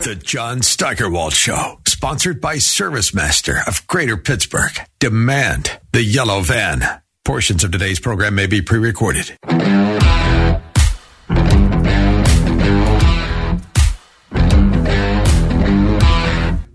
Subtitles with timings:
[0.00, 4.72] The John Steigerwald Show, sponsored by ServiceMaster of Greater Pittsburgh.
[4.98, 6.82] Demand the yellow van.
[7.26, 9.36] Portions of today's program may be pre recorded.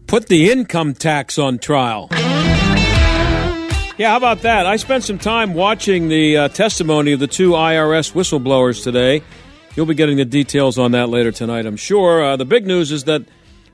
[0.06, 2.10] Put the income tax on trial.
[3.98, 4.68] Yeah, how about that?
[4.68, 9.24] I spent some time watching the uh, testimony of the two IRS whistleblowers today.
[9.76, 12.24] You'll be getting the details on that later tonight, I'm sure.
[12.24, 13.24] Uh, the big news is that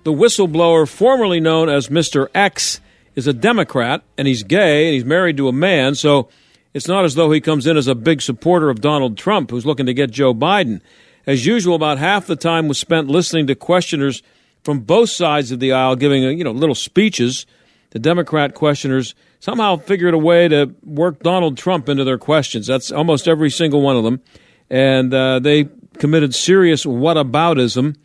[0.04, 2.28] the whistleblower, formerly known as Mr.
[2.34, 2.82] X,
[3.14, 6.28] is a Democrat, and he's gay, and he's married to a man, so
[6.74, 9.64] it's not as though he comes in as a big supporter of Donald Trump, who's
[9.66, 10.82] looking to get Joe Biden.
[11.28, 14.24] As usual, about half the time was spent listening to questioners
[14.64, 17.46] from both sides of the aisle giving you know little speeches.
[17.92, 22.66] The Democrat questioners somehow figured a way to work Donald Trump into their questions.
[22.66, 24.22] That's almost every single one of them,
[24.68, 27.96] and uh, they committed serious whataboutism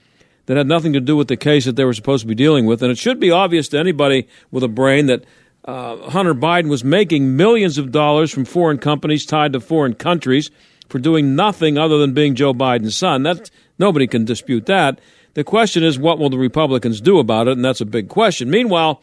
[0.46, 2.66] that had nothing to do with the case that they were supposed to be dealing
[2.66, 2.82] with.
[2.82, 5.24] And it should be obvious to anybody with a brain that
[5.64, 10.50] uh, Hunter Biden was making millions of dollars from foreign companies tied to foreign countries
[10.88, 13.24] for doing nothing other than being Joe Biden's son.
[13.24, 15.00] That nobody can dispute that.
[15.34, 17.52] The question is, what will the Republicans do about it?
[17.52, 18.48] And that's a big question.
[18.48, 19.02] Meanwhile,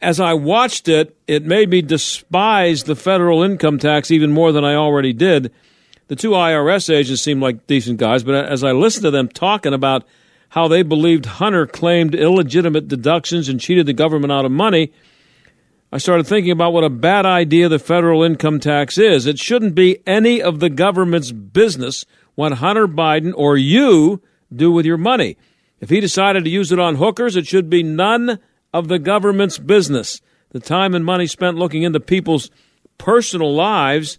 [0.00, 4.64] as I watched it, it made me despise the federal income tax even more than
[4.64, 5.50] I already did.
[6.08, 9.72] The two IRS agents seemed like decent guys, but as I listened to them talking
[9.72, 10.06] about
[10.50, 14.92] how they believed Hunter claimed illegitimate deductions and cheated the government out of money,
[15.90, 19.26] I started thinking about what a bad idea the federal income tax is.
[19.26, 22.04] It shouldn't be any of the government's business
[22.34, 24.22] what Hunter Biden or you
[24.54, 25.36] do with your money.
[25.80, 28.38] If he decided to use it on hookers, it should be none
[28.72, 30.20] of the government's business.
[30.50, 32.50] The time and money spent looking into people's
[32.98, 34.18] personal lives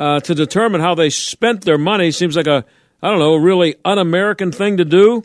[0.00, 2.64] uh, to determine how they spent their money seems like a,
[3.02, 5.22] I don't know, a really un American thing to do.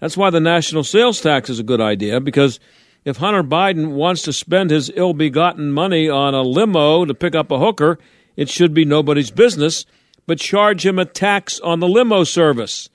[0.00, 2.58] That's why the national sales tax is a good idea because
[3.04, 7.34] if Hunter Biden wants to spend his ill begotten money on a limo to pick
[7.34, 7.98] up a hooker,
[8.36, 9.84] it should be nobody's business,
[10.26, 12.88] but charge him a tax on the limo service.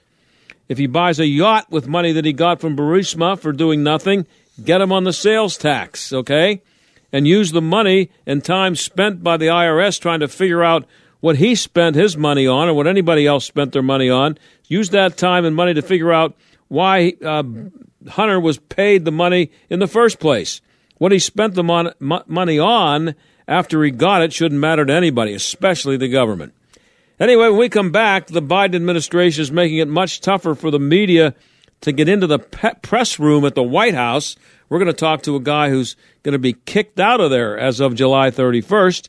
[0.69, 4.25] If he buys a yacht with money that he got from Burisma for doing nothing,
[4.63, 6.63] get him on the sales tax, okay?
[7.13, 10.87] And use the money and time spent by the IRS trying to figure out
[11.21, 14.37] what he spent his money on or what anybody else spent their money on.
[14.67, 16.35] Use that time and money to figure out
[16.67, 17.43] why uh,
[18.09, 20.61] Hunter was paid the money in the first place.
[20.97, 23.15] What he spent the mon- money on
[23.47, 26.53] after he got it shouldn't matter to anybody, especially the government.
[27.19, 30.79] Anyway, when we come back, the Biden administration is making it much tougher for the
[30.79, 31.35] media
[31.81, 34.35] to get into the pe- press room at the White House.
[34.69, 37.57] We're going to talk to a guy who's going to be kicked out of there
[37.57, 39.07] as of July 31st.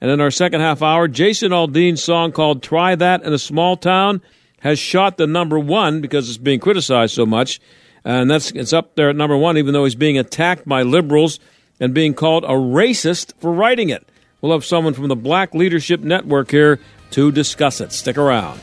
[0.00, 3.76] And in our second half hour, Jason Aldean's song called Try That in a Small
[3.76, 4.20] Town
[4.60, 7.60] has shot the number one because it's being criticized so much.
[8.04, 11.38] And that's it's up there at number one, even though he's being attacked by liberals
[11.80, 14.06] and being called a racist for writing it.
[14.40, 16.78] We'll have someone from the Black Leadership Network here
[17.12, 17.92] to discuss it.
[17.92, 18.60] Stick around.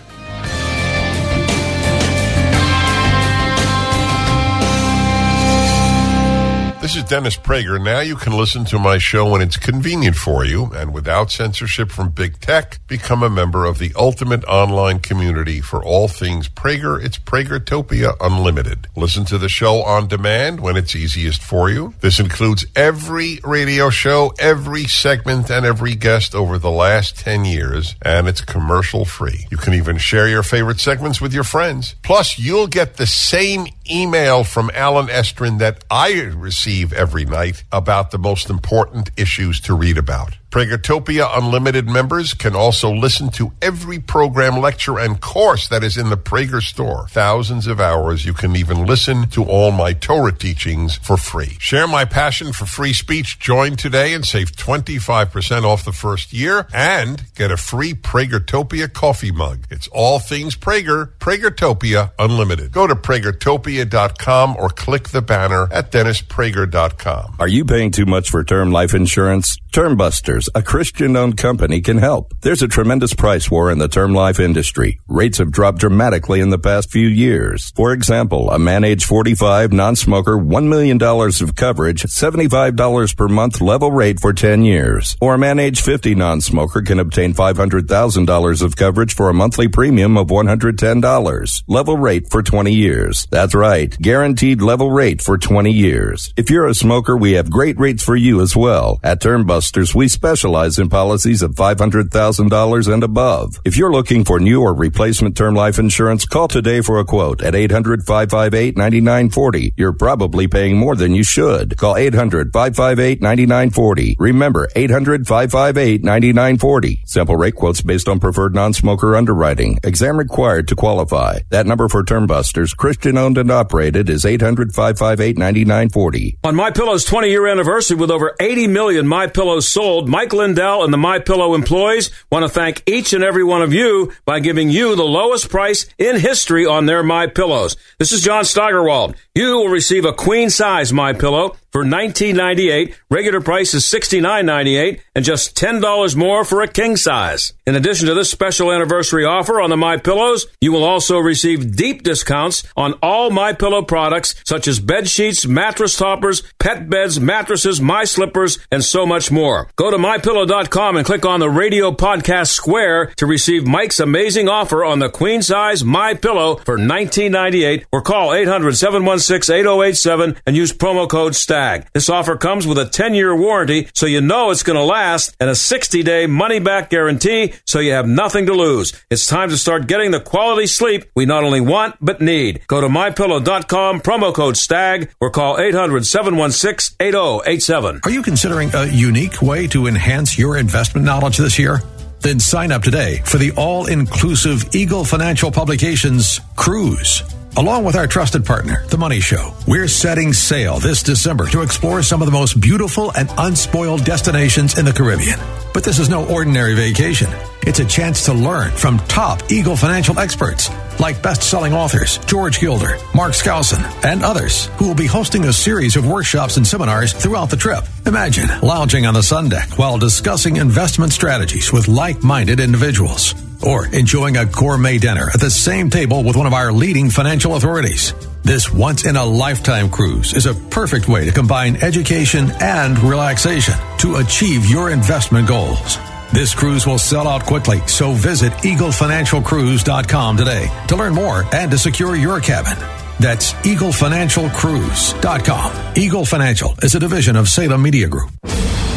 [6.92, 7.82] This is Dennis Prager.
[7.82, 11.90] Now you can listen to my show when it's convenient for you and without censorship
[11.90, 12.86] from big tech.
[12.88, 17.02] Become a member of the ultimate online community for all things Prager.
[17.02, 18.90] It's Pragertopia Unlimited.
[18.98, 21.94] Listen to the show on demand when it's easiest for you.
[22.02, 27.96] This includes every radio show, every segment, and every guest over the last 10 years,
[28.02, 29.48] and it's commercial free.
[29.50, 31.96] You can even share your favorite segments with your friends.
[32.04, 38.12] Plus, you'll get the same email from Allen Estrin that I receive every night about
[38.12, 40.38] the most important issues to read about.
[40.52, 46.10] Pragertopia Unlimited members can also listen to every program, lecture, and course that is in
[46.10, 47.08] the Prager store.
[47.08, 48.26] Thousands of hours.
[48.26, 51.56] You can even listen to all my Torah teachings for free.
[51.58, 53.40] Share my passion for free speech.
[53.40, 59.32] Join today and save 25% off the first year and get a free Pragertopia coffee
[59.32, 59.68] mug.
[59.70, 61.14] It's all things Prager.
[61.20, 62.74] Pragertopia Unlimited.
[62.74, 67.38] Go to pragertopia.com or click the banner at dennisprager.com.
[67.40, 69.58] Are you paying too much for term life insurance?
[69.72, 72.34] Term Busters A Christian owned company, can help.
[72.42, 75.00] There's a tremendous price war in the term life industry.
[75.08, 77.72] Rates have dropped dramatically in the past few years.
[77.76, 83.92] For example, a man age 45 non-smoker, $1 million of coverage, $75 per month level
[83.92, 85.16] rate for 10 years.
[85.22, 90.18] Or a man age 50 non-smoker can obtain $500,000 of coverage for a monthly premium
[90.18, 91.64] of $110.
[91.68, 93.28] Level rate for 20 years.
[93.32, 93.96] That's right.
[94.00, 96.34] Guaranteed level rate for 20 years.
[96.38, 99.00] If you're a smoker, we have great rates for you as well.
[99.04, 103.60] At Termbusters, we specialize in policies of $500,000 and above.
[103.66, 107.42] If you're looking for new or replacement term life insurance, call today for a quote
[107.42, 109.74] at 800-558-9940.
[109.76, 111.76] You're probably paying more than you should.
[111.78, 114.16] Call 800-558-9940.
[114.20, 117.02] Remember, 800-558-9940.
[117.06, 119.80] Simple rate quotes based on preferred non-smoker underwriting.
[119.84, 121.40] Exam required to qualify.
[121.50, 126.38] That number for Termbusters, Christian owned and operated, is 800-558-9940.
[126.46, 130.84] On My Pillow's 20 year anniversary with over 80 million My Pillows sold, Mike Lindell
[130.84, 134.40] and the My Pillow employees want to thank each and every one of you by
[134.40, 137.76] giving you the lowest price in history on their My Pillows.
[137.98, 139.16] This is John Steigerwald.
[139.34, 142.94] You will receive a queen size My Pillow for $19.98.
[143.10, 147.54] Regular price is $69.98 and just $10 more for a king size.
[147.66, 151.76] In addition to this special anniversary offer on the My Pillows, you will also receive
[151.76, 157.20] deep discounts on all My Pillow products such as bed sheets, mattress toppers, pet beds,
[157.20, 159.70] mattresses, My Slippers, and so much more.
[159.76, 164.84] Go to mypillow.com and click on the radio podcast square to receive Mike's amazing offer
[164.84, 171.36] on the queen size My Pillow for $19.98 or call 800-716-8087 and use promo code
[171.62, 171.88] STAG.
[171.94, 175.36] This offer comes with a 10 year warranty, so you know it's going to last,
[175.40, 178.94] and a 60 day money back guarantee, so you have nothing to lose.
[179.10, 182.62] It's time to start getting the quality sleep we not only want, but need.
[182.68, 188.02] Go to mypillow.com, promo code STAG, or call 800 716 8087.
[188.04, 191.82] Are you considering a unique way to enhance your investment knowledge this year?
[192.22, 197.24] Then sign up today for the all inclusive Eagle Financial Publications Cruise.
[197.58, 202.02] Along with our trusted partner, The Money Show, we're setting sail this December to explore
[202.02, 205.38] some of the most beautiful and unspoiled destinations in the Caribbean.
[205.74, 207.30] But this is no ordinary vacation.
[207.64, 212.98] It's a chance to learn from top Eagle financial experts like best-selling authors George Gilder,
[213.14, 217.50] Mark Skousen, and others who will be hosting a series of workshops and seminars throughout
[217.50, 217.84] the trip.
[218.06, 224.38] Imagine lounging on the sun deck while discussing investment strategies with like-minded individuals or enjoying
[224.38, 228.14] a gourmet dinner at the same table with one of our leading financial authorities.
[228.44, 233.76] This once in a lifetime cruise is a perfect way to combine education and relaxation
[234.00, 235.98] to achieve your investment goals.
[236.34, 241.78] This cruise will sell out quickly, so visit eaglefinancialcruise.com today to learn more and to
[241.78, 243.01] secure your cabin.
[243.22, 245.94] That's eaglefinancialcruise.com.
[245.96, 248.32] Eagle Financial is a division of Salem Media Group.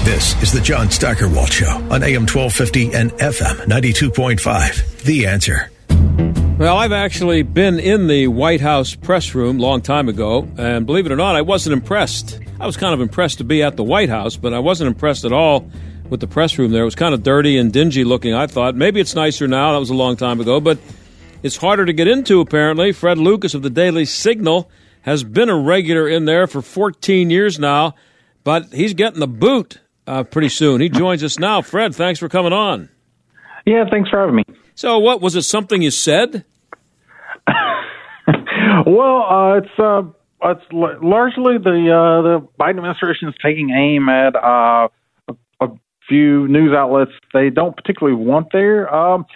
[0.04, 5.02] This is the John Steigerwald Show on AM 1250 and FM 92.5.
[5.02, 5.70] The answer.
[6.58, 10.86] Well, I've actually been in the White House press room a long time ago, and
[10.86, 12.40] believe it or not, I wasn't impressed.
[12.58, 15.24] I was kind of impressed to be at the White House, but I wasn't impressed
[15.24, 15.68] at all
[16.08, 16.82] with the press room there.
[16.82, 18.74] It was kind of dirty and dingy looking, I thought.
[18.74, 19.72] Maybe it's nicer now.
[19.72, 20.78] That was a long time ago, but
[21.44, 22.90] it's harder to get into, apparently.
[22.90, 24.70] Fred Lucas of the Daily Signal
[25.02, 27.94] has been a regular in there for 14 years now,
[28.44, 30.80] but he's getting the boot uh, pretty soon.
[30.80, 31.60] He joins us now.
[31.60, 32.88] Fred, thanks for coming on.
[33.66, 34.44] Yeah, thanks for having me.
[34.74, 35.42] So, what was it?
[35.42, 36.46] Something you said?
[38.86, 40.02] well, uh, it's uh,
[40.44, 44.88] it's l- largely the uh, the Biden administration is taking aim at uh,
[45.28, 45.68] a, a
[46.08, 48.92] few news outlets they don't particularly want there.
[48.92, 49.26] Um,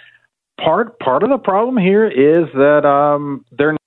[0.63, 3.79] part part of the problem here is that um, they're not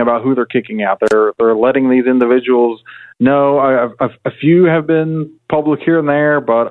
[0.00, 0.98] about who they're kicking out.
[1.00, 2.80] They're they're letting these individuals
[3.20, 3.58] know.
[3.58, 6.68] A, a, a few have been public here and there, but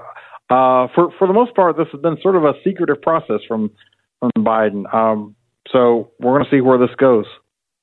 [0.50, 3.72] uh, for for the most part, this has been sort of a secretive process from
[4.20, 4.92] from Biden.
[4.94, 5.36] Um,
[5.72, 7.26] so we're going to see where this goes.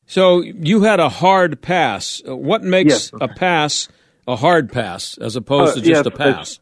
[0.07, 2.21] So you had a hard pass.
[2.25, 3.13] What makes yes.
[3.21, 3.89] a pass
[4.27, 6.61] a hard pass as opposed uh, to just a pass?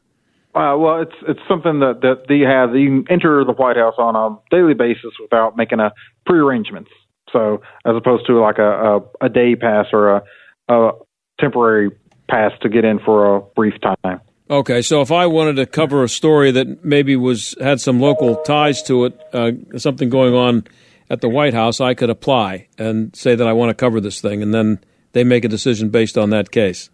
[0.58, 2.74] Uh, well, it's it's something that that they have.
[2.74, 5.92] You can enter the White House on a daily basis without making a
[6.26, 6.90] pre-arrangements.
[7.32, 10.22] So as opposed to like a a, a day pass or a,
[10.68, 10.90] a
[11.38, 11.92] temporary
[12.28, 14.20] pass to get in for a brief time.
[14.50, 18.34] Okay, so if I wanted to cover a story that maybe was had some local
[18.42, 20.64] ties to it, uh, something going on
[21.08, 24.20] at the White House, I could apply and say that I want to cover this
[24.20, 24.80] thing, and then
[25.12, 26.90] they make a decision based on that case.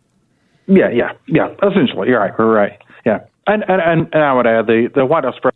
[0.66, 1.54] Yeah, yeah, yeah.
[1.62, 2.32] Essentially, you're right.
[2.38, 2.78] You're right.
[3.06, 5.54] Yeah, and and and, and I would add the the White House press,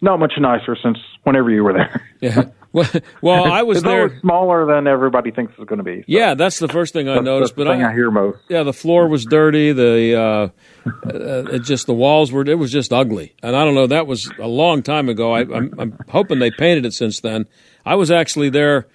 [0.00, 2.08] not much nicer since whenever you were there.
[2.20, 2.44] yeah.
[2.72, 2.88] Well,
[3.20, 4.18] well I was it's there.
[4.20, 6.00] smaller than everybody thinks it's going to be.
[6.00, 7.50] So Yeah, that's the first thing I that's, noticed.
[7.54, 8.38] that's but the thing I, hear most.
[8.48, 9.72] Yeah, the floor was dirty.
[9.72, 10.48] The uh,
[11.06, 12.44] uh, it just the walls were.
[12.44, 13.34] It was just ugly.
[13.42, 13.86] And I don't know.
[13.86, 15.32] That was a long time ago.
[15.32, 17.46] I, I'm, I'm hoping they painted it since then.
[17.84, 18.88] I was actually there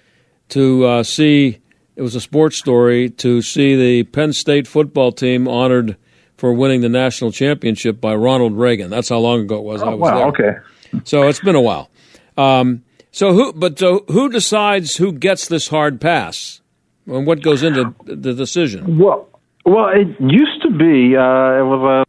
[0.49, 1.59] to uh, see.
[1.95, 5.97] It was a sports story to see the Penn State football team honored
[6.37, 8.89] for winning the national championship by Ronald Reagan.
[8.89, 9.83] That's how long ago it was.
[9.83, 10.17] I was wow.
[10.17, 10.27] there.
[10.27, 10.59] Okay.
[11.03, 11.89] So it's been a while.
[12.37, 13.51] Um, so who?
[13.51, 16.61] But so who decides who gets this hard pass,
[17.05, 18.97] and what goes into the decision?
[18.97, 19.27] Well,
[19.65, 22.05] well, it used to be uh, it was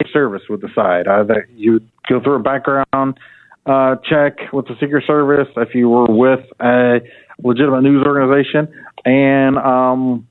[0.00, 3.18] a service would decide uh, that you go through a background
[3.66, 7.00] uh, check with the Secret Service if you were with a
[7.42, 8.68] legitimate news organization,
[9.04, 10.26] and um,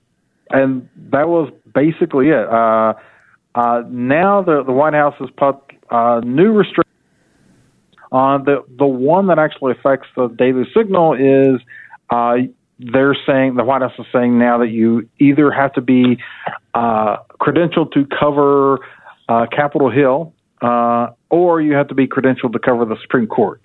[0.49, 2.47] and that was basically it.
[2.49, 2.93] Uh,
[3.53, 5.55] uh, now the the White House has put
[5.89, 6.83] uh, new restrictions
[8.11, 11.61] on the the one that actually affects the Daily Signal is.
[12.09, 16.17] Uh, they're saying the White House is saying now that you either have to be
[16.75, 18.79] uh, credentialed to cover
[19.27, 20.31] uh, Capitol Hill,
[20.61, 23.61] uh, or you have to be credentialed to cover the Supreme Court.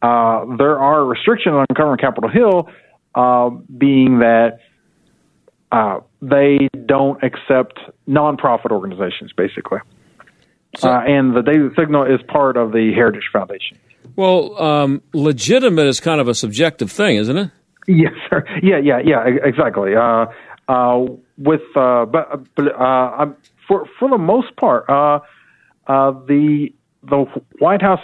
[0.00, 2.68] Uh, there are restrictions on covering Capitol Hill,
[3.16, 4.58] uh, being that
[5.72, 9.78] uh, they don't accept nonprofit organizations, basically.
[10.76, 13.78] So- uh, and the Daily Signal is part of the Heritage Foundation.
[14.16, 17.50] Well, um, legitimate is kind of a subjective thing, isn't it?
[17.88, 18.44] Yes, sir.
[18.62, 19.24] Yeah, yeah, yeah.
[19.42, 19.94] Exactly.
[19.96, 20.26] Uh,
[20.68, 21.06] uh,
[21.38, 22.84] with uh, but but uh,
[23.18, 23.36] I'm-
[23.66, 25.20] for for the most part, uh,
[25.86, 26.68] uh, the
[27.02, 27.24] the
[27.58, 28.00] White House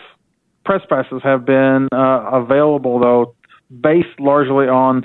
[0.64, 3.34] press passes have been uh, available though,
[3.80, 5.04] based largely on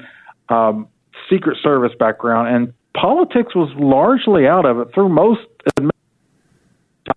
[0.50, 0.88] um,
[1.34, 5.42] Secret Service background, and politics was largely out of it through most.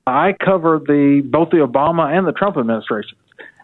[0.06, 3.20] I covered the both the Obama and the Trump administrations,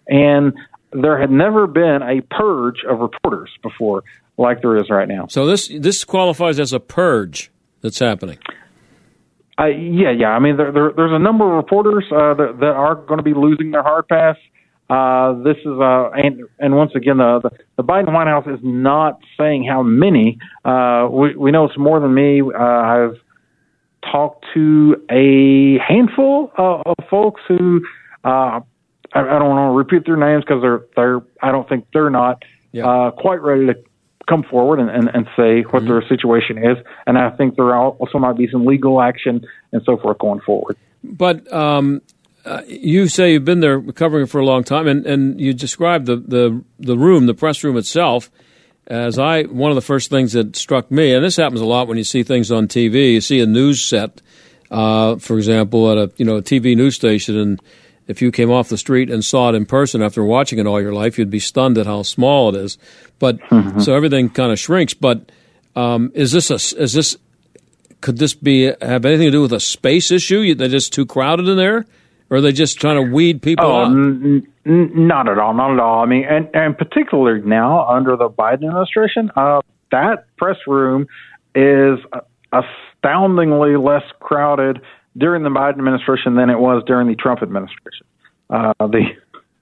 [0.06, 0.52] and
[0.92, 4.04] there had never been a purge of reporters before
[4.38, 5.26] like there is right now.
[5.28, 8.38] So this this qualifies as a purge that's happening.
[9.58, 10.28] Uh, yeah, yeah.
[10.28, 13.22] I mean, there, there, there's a number of reporters uh, that, that are going to
[13.22, 14.36] be losing their hard pass.
[14.92, 18.60] Uh, this is, uh, and, and once again, the, the, the Biden White House is
[18.62, 20.38] not saying how many.
[20.66, 22.42] Uh, we, we know it's more than me.
[22.42, 23.16] Uh, I've
[24.12, 27.80] talked to a handful of, of folks who,
[28.24, 28.60] uh,
[29.14, 32.10] I, I don't want to repeat their names because they're, they're, I don't think they're
[32.10, 32.86] not Yeah.
[32.86, 33.74] uh, quite ready to
[34.28, 36.76] come forward and, and, and say what their situation is.
[37.06, 40.76] And I think there also might be some legal action and so forth going forward.
[41.02, 42.02] But um,
[42.44, 45.52] uh, you say you've been there covering it for a long time, and, and you
[45.54, 48.30] described the, the the room, the press room itself,
[48.86, 51.86] as I one of the first things that struck me, and this happens a lot
[51.88, 53.12] when you see things on TV.
[53.14, 54.20] You see a news set,
[54.70, 57.60] uh, for example, at a you know a TV news station, and
[58.08, 60.80] if you came off the street and saw it in person after watching it all
[60.80, 62.76] your life, you'd be stunned at how small it is.
[63.20, 63.38] But
[63.80, 64.94] so everything kind of shrinks.
[64.94, 65.30] But
[65.76, 67.16] um, is this a is this
[68.00, 70.40] could this be have anything to do with a space issue?
[70.40, 71.86] You- They're just too crowded in there,
[72.32, 73.86] or are they just trying to weed people Oh, out?
[73.88, 76.02] n- n- not at all, not at all.
[76.02, 79.60] I mean, and, and particularly now under the Biden administration, uh,
[79.90, 81.06] that press room
[81.54, 81.98] is
[82.52, 84.80] astoundingly less crowded
[85.16, 88.06] during the Biden administration than it was during the Trump administration.
[88.48, 89.02] Uh, the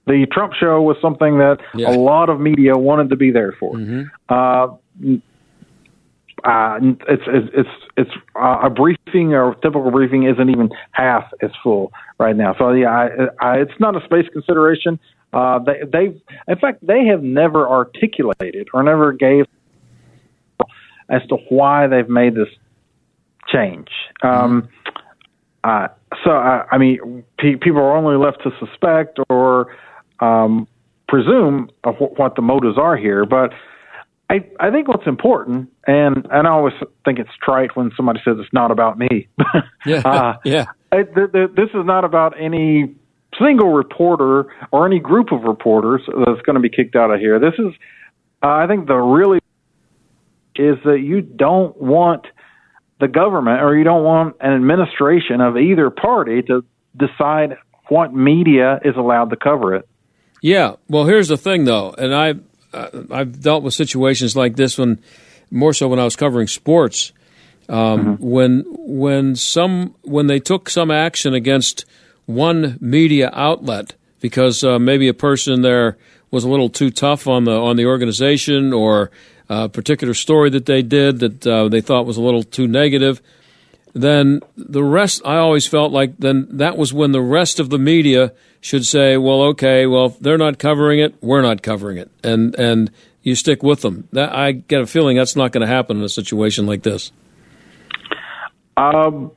[0.07, 1.91] the Trump show was something that Yeah.
[1.91, 3.77] a lot of media wanted to be there for.
[4.29, 4.69] Uh,
[6.45, 6.79] uh,
[7.09, 12.37] it's it's it's, uh, a briefing or typical briefing isn't even half as full right
[12.37, 12.55] now.
[12.59, 13.09] So yeah, I,
[13.41, 14.99] I, it's not a space consideration.
[15.33, 19.45] Uh, they they've in fact they have never articulated or never gave
[21.09, 22.49] as to why they've made this
[23.49, 23.89] change.
[24.23, 24.69] Um,
[25.65, 25.89] uh,
[26.25, 29.75] so I, I mean, pe- people are only left to suspect or
[30.21, 30.67] um,
[31.09, 33.53] presume what the motives are here, but.
[34.31, 38.37] I, I think what's important, and, and I always think it's trite when somebody says
[38.39, 39.29] it's not about me.
[39.87, 40.67] Yeah, uh, yeah.
[40.93, 42.95] I, th- th- this is not about any
[43.43, 47.41] single reporter or any group of reporters that's going to be kicked out of here.
[47.41, 47.73] This is,
[48.43, 49.39] uh, I think, the really
[50.55, 52.27] is that you don't want
[53.01, 56.63] the government or you don't want an administration of either party to
[56.95, 57.57] decide
[57.89, 59.89] what media is allowed to cover it.
[60.43, 60.75] Yeah.
[60.89, 62.35] Well, here's the thing, though, and I
[62.73, 64.99] I've dealt with situations like this when
[65.51, 67.13] more so when I was covering sports.
[67.69, 71.85] Um, When when some when they took some action against
[72.27, 75.97] one media outlet because uh, maybe a person there
[76.31, 79.11] was a little too tough on the on the organization or
[79.49, 83.21] a particular story that they did that uh, they thought was a little too negative.
[83.93, 87.79] Then the rest, I always felt like then that was when the rest of the
[87.79, 92.11] media should say, well, okay, well, if they're not covering it, we're not covering it.
[92.23, 92.91] And, and
[93.23, 94.09] you stick with them.
[94.13, 97.13] That, I get a feeling that's not going to happen in a situation like this.
[98.77, 99.33] Um,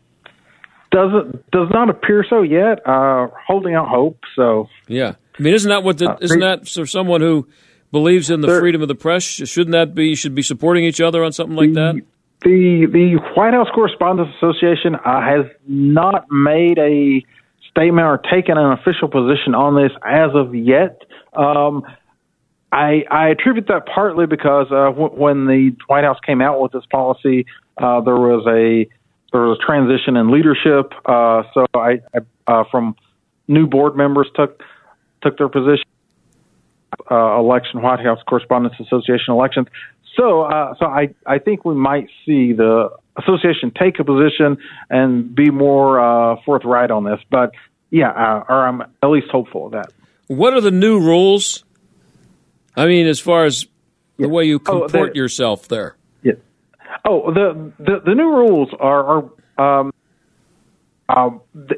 [0.92, 2.88] doesn't does not appear so yet.
[2.88, 4.20] Uh, holding out hope.
[4.36, 7.48] So yeah, I mean, isn't that what the, uh, isn't that for someone who
[7.92, 9.24] believes in the freedom of the press?
[9.24, 12.02] Shouldn't that be should be supporting each other on something like that?
[12.44, 17.24] The the White House Correspondents Association uh, has not made a
[17.70, 21.02] statement or taken an official position on this as of yet.
[21.34, 21.84] Um,
[22.72, 26.72] I, I attribute that partly because uh, w- when the White House came out with
[26.72, 27.46] this policy,
[27.78, 28.90] uh, there was a
[29.32, 30.92] there was a transition in leadership.
[31.06, 32.20] Uh, so I, I
[32.52, 32.96] uh, from
[33.48, 34.62] new board members took
[35.22, 35.86] took their position.
[37.10, 39.68] Uh, election White House Correspondents Association elections.
[40.16, 44.58] So, uh, so I, I think we might see the association take a position
[44.90, 47.20] and be more uh, forthright on this.
[47.30, 47.52] But
[47.90, 49.92] yeah, uh, or I'm at least hopeful of that.
[50.28, 51.64] What are the new rules?
[52.76, 53.68] I mean, as far as
[54.18, 55.96] the way you oh, comport oh, yourself there.
[56.22, 56.34] Yeah.
[57.06, 59.94] Oh, the the, the new rules are are um,
[61.10, 61.76] um, the,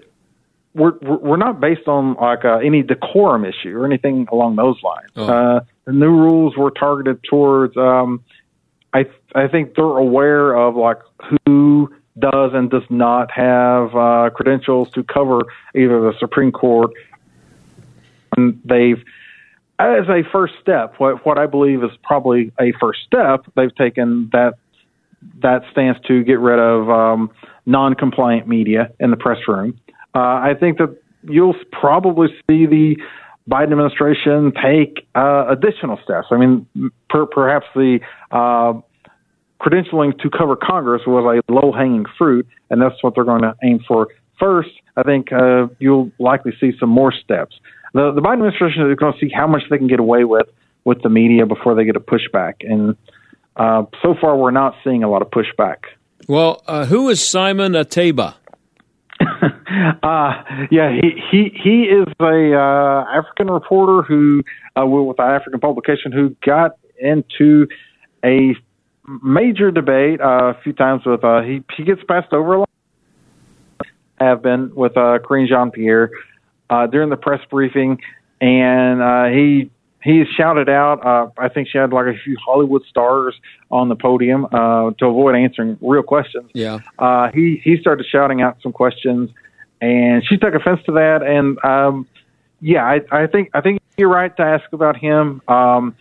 [0.73, 5.11] we're we're not based on like uh, any decorum issue or anything along those lines.
[5.15, 5.25] Oh.
[5.25, 7.77] Uh, the new rules were targeted towards.
[7.77, 8.23] Um,
[8.93, 10.99] I I think they're aware of like
[11.45, 15.41] who does and does not have uh, credentials to cover
[15.75, 16.91] either the Supreme Court.
[18.37, 19.03] And they've,
[19.79, 24.29] as a first step, what what I believe is probably a first step, they've taken
[24.31, 24.55] that
[25.41, 27.31] that stance to get rid of um,
[27.65, 29.79] non-compliant media in the press room.
[30.13, 32.95] Uh, I think that you'll probably see the
[33.49, 36.27] Biden administration take uh, additional steps.
[36.31, 36.65] I mean,
[37.09, 37.99] per, perhaps the
[38.31, 38.73] uh,
[39.61, 43.53] credentialing to cover Congress was a low hanging fruit, and that's what they're going to
[43.63, 44.07] aim for
[44.39, 44.69] first.
[44.97, 47.55] I think uh, you'll likely see some more steps.
[47.93, 50.47] The, the Biden administration is going to see how much they can get away with
[50.83, 52.95] with the media before they get a pushback, and
[53.55, 55.77] uh, so far we're not seeing a lot of pushback.
[56.27, 58.35] Well, uh, who is Simon Ateba?
[60.03, 64.43] Uh, yeah, he he he is a uh, African reporter who
[64.79, 67.67] uh, with an African publication who got into
[68.23, 68.55] a
[69.23, 72.69] major debate uh, a few times with uh, he he gets passed over a lot.
[74.19, 76.09] Have been with uh, Karine Jean Pierre
[76.69, 77.99] uh, during the press briefing,
[78.39, 79.69] and uh, he
[80.05, 81.05] he shouted out.
[81.05, 83.35] Uh, I think she had like a few Hollywood stars
[83.71, 86.51] on the podium uh, to avoid answering real questions.
[86.53, 86.79] Yeah.
[86.99, 89.31] Uh, he he started shouting out some questions,
[89.81, 91.21] and she took offense to that.
[91.23, 92.07] And um,
[92.61, 95.41] yeah, I, I think I think you're right to ask about him.
[95.47, 95.95] Um,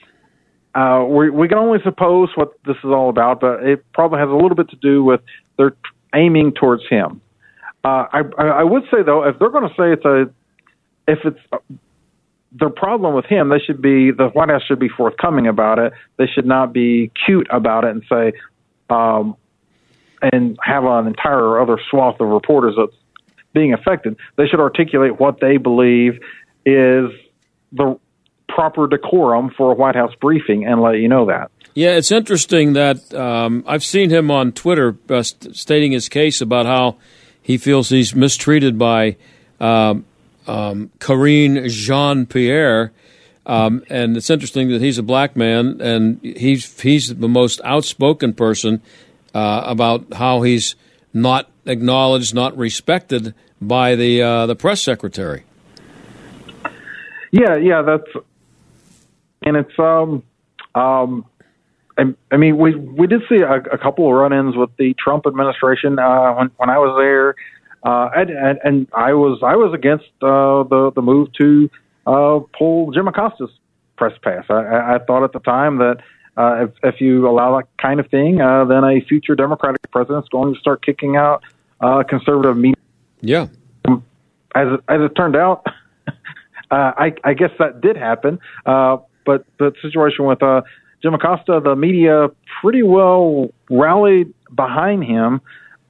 [0.74, 4.28] uh, we, we can only suppose what this is all about, but it probably has
[4.28, 5.20] a little bit to do with
[5.56, 5.76] they're
[6.14, 7.20] aiming towards him.
[7.84, 10.22] Uh, I, I would say though, if they're going to say it's a,
[11.06, 11.58] if it's uh,
[12.58, 15.92] the problem with him, they should be the White House should be forthcoming about it.
[16.16, 18.32] They should not be cute about it and say,
[18.90, 19.36] um,
[20.22, 22.96] and have an entire other swath of reporters that's
[23.54, 24.16] being affected.
[24.36, 26.20] They should articulate what they believe
[26.66, 27.10] is
[27.72, 27.98] the
[28.48, 31.50] proper decorum for a White House briefing and let you know that.
[31.74, 36.40] Yeah, it's interesting that um, I've seen him on Twitter uh, st- stating his case
[36.40, 36.96] about how
[37.42, 39.16] he feels he's mistreated by
[39.60, 40.04] um,
[40.46, 42.92] um, Karine Jean Pierre.
[43.46, 48.32] Um, and it's interesting that he's a black man and he's he's the most outspoken
[48.32, 48.80] person
[49.34, 50.76] uh, about how he's
[51.12, 55.44] not acknowledged, not respected by the uh, the press secretary.
[57.30, 58.26] Yeah, yeah, that's
[59.42, 60.22] and it's um
[60.74, 61.26] um
[61.98, 65.26] I, I mean we we did see a, a couple of run-ins with the Trump
[65.26, 67.34] administration uh, when when I was there,
[67.82, 71.70] uh, and, and and I was I was against uh, the the move to
[72.06, 73.50] uh, pull Jim Acosta's
[73.96, 74.44] press pass.
[74.48, 75.98] I, I thought at the time that
[76.36, 80.24] uh, if, if you allow that kind of thing, uh, then a future Democratic president
[80.24, 81.42] is going to start kicking out
[81.80, 82.74] uh, conservative media.
[83.24, 83.48] Yeah.
[84.54, 85.64] As it, as it turned out,
[86.06, 86.12] uh,
[86.70, 88.38] I, I guess that did happen.
[88.64, 90.62] Uh, but the situation with uh,
[91.02, 92.28] Jim Acosta, the media
[92.60, 95.40] pretty well rallied behind him.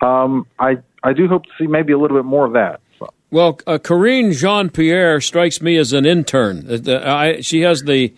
[0.01, 2.81] Um, I I do hope to see maybe a little bit more of that.
[2.99, 3.13] So.
[3.31, 6.67] Well, uh, Karine Jean Pierre strikes me as an intern.
[6.69, 8.15] Uh, I, she has the.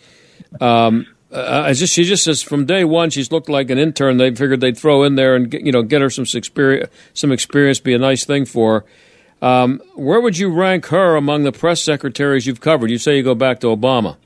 [0.60, 4.16] Um, uh, just, she just says from day one she's looked like an intern.
[4.16, 7.32] They figured they'd throw in there and get, you know get her some experience, some
[7.32, 8.80] experience, be a nice thing for.
[8.80, 8.86] her.
[9.42, 12.90] Um, where would you rank her among the press secretaries you've covered?
[12.90, 14.16] You say you go back to Obama.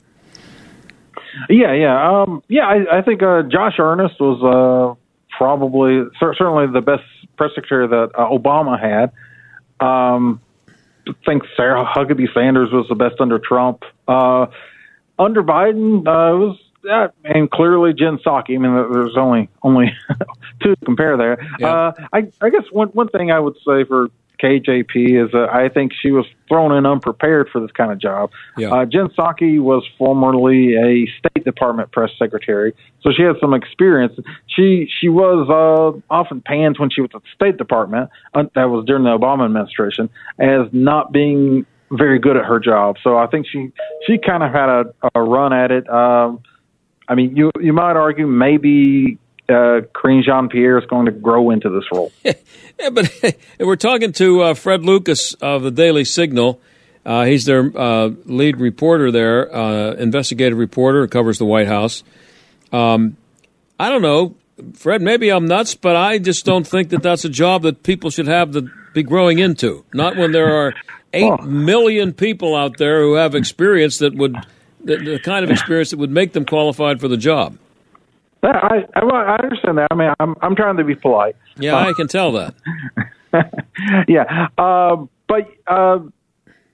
[1.49, 2.63] Yeah, yeah, um, yeah.
[2.63, 4.95] I, I think uh, Josh Earnest was uh,
[5.37, 7.03] probably certainly the best
[7.37, 9.11] press secretary that uh, Obama had.
[9.85, 10.41] Um,
[11.07, 13.83] I think Sarah Huckabee Sanders was the best under Trump.
[14.07, 14.47] Uh,
[15.17, 18.55] under Biden, uh, it was yeah, and clearly Jen Psaki.
[18.55, 19.91] I mean, there's only only
[20.63, 21.37] two to compare there.
[21.59, 21.67] Yeah.
[21.67, 24.09] Uh, I I guess one one thing I would say for
[24.41, 28.31] KJP is that I think she was thrown in unprepared for this kind of job.
[28.57, 28.73] Yeah.
[28.73, 34.13] Uh, Jen Psaki was formerly a State Department press secretary, so she had some experience.
[34.47, 38.09] She she was uh, often panned when she was at the State Department.
[38.33, 42.95] Uh, that was during the Obama administration as not being very good at her job.
[43.03, 43.71] So I think she
[44.07, 45.89] she kind of had a, a run at it.
[45.89, 46.41] Um,
[47.11, 49.17] I mean, you you might argue maybe
[49.49, 52.09] uh, Karine Jean Pierre is going to grow into this role.
[52.23, 53.11] yeah, but
[53.59, 56.61] we're talking to uh, Fred Lucas of the Daily Signal.
[57.05, 62.01] Uh, he's their uh, lead reporter there, uh, investigative reporter, covers the White House.
[62.71, 63.17] Um,
[63.77, 64.35] I don't know,
[64.75, 65.01] Fred.
[65.01, 68.27] Maybe I'm nuts, but I just don't think that that's a job that people should
[68.27, 69.83] have to be growing into.
[69.93, 70.73] Not when there are
[71.13, 71.43] eight oh.
[71.43, 74.37] million people out there who have experience that would
[74.83, 77.57] the, the kind of experience that would make them qualified for the job.
[78.43, 79.87] I, I, I understand that.
[79.91, 81.35] I mean, I'm I'm trying to be polite.
[81.57, 82.55] Yeah, uh, I can tell that.
[84.07, 85.99] yeah, uh, but uh,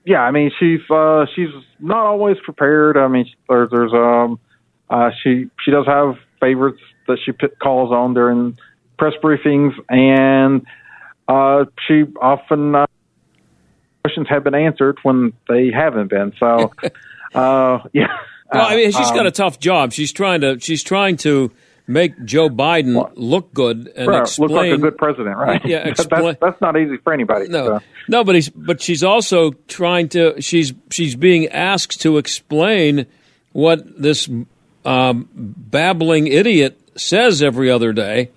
[0.04, 2.96] yeah, I mean, she's uh, she's not always prepared.
[2.96, 4.40] I mean, there's there's um,
[4.88, 8.56] uh, she she does have favorites that she calls on during
[8.98, 10.66] press briefings, and
[11.28, 12.86] uh, she often uh,
[14.02, 16.32] questions have been answered when they haven't been.
[16.40, 16.72] So,
[17.34, 18.18] uh, yeah.
[18.52, 19.92] Well, I mean, she's got a um, tough job.
[19.92, 21.50] She's trying to she's trying to
[21.86, 25.64] make Joe Biden well, look good and right, explain look like a good president, right?
[25.64, 27.48] Yeah, explain, that's, that's, not easy for anybody.
[27.48, 27.80] No, so.
[28.08, 30.40] no, but he's but she's also trying to.
[30.40, 33.06] She's she's being asked to explain
[33.52, 34.28] what this
[34.84, 38.30] um, babbling idiot says every other day.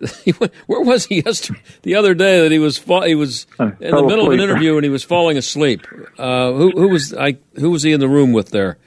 [0.66, 1.60] Where was he yesterday?
[1.82, 4.76] The other day that he was fa- he was in the middle of an interview
[4.76, 5.86] and he was falling asleep.
[6.18, 7.36] Uh, who, who was I?
[7.56, 8.78] Who was he in the room with there?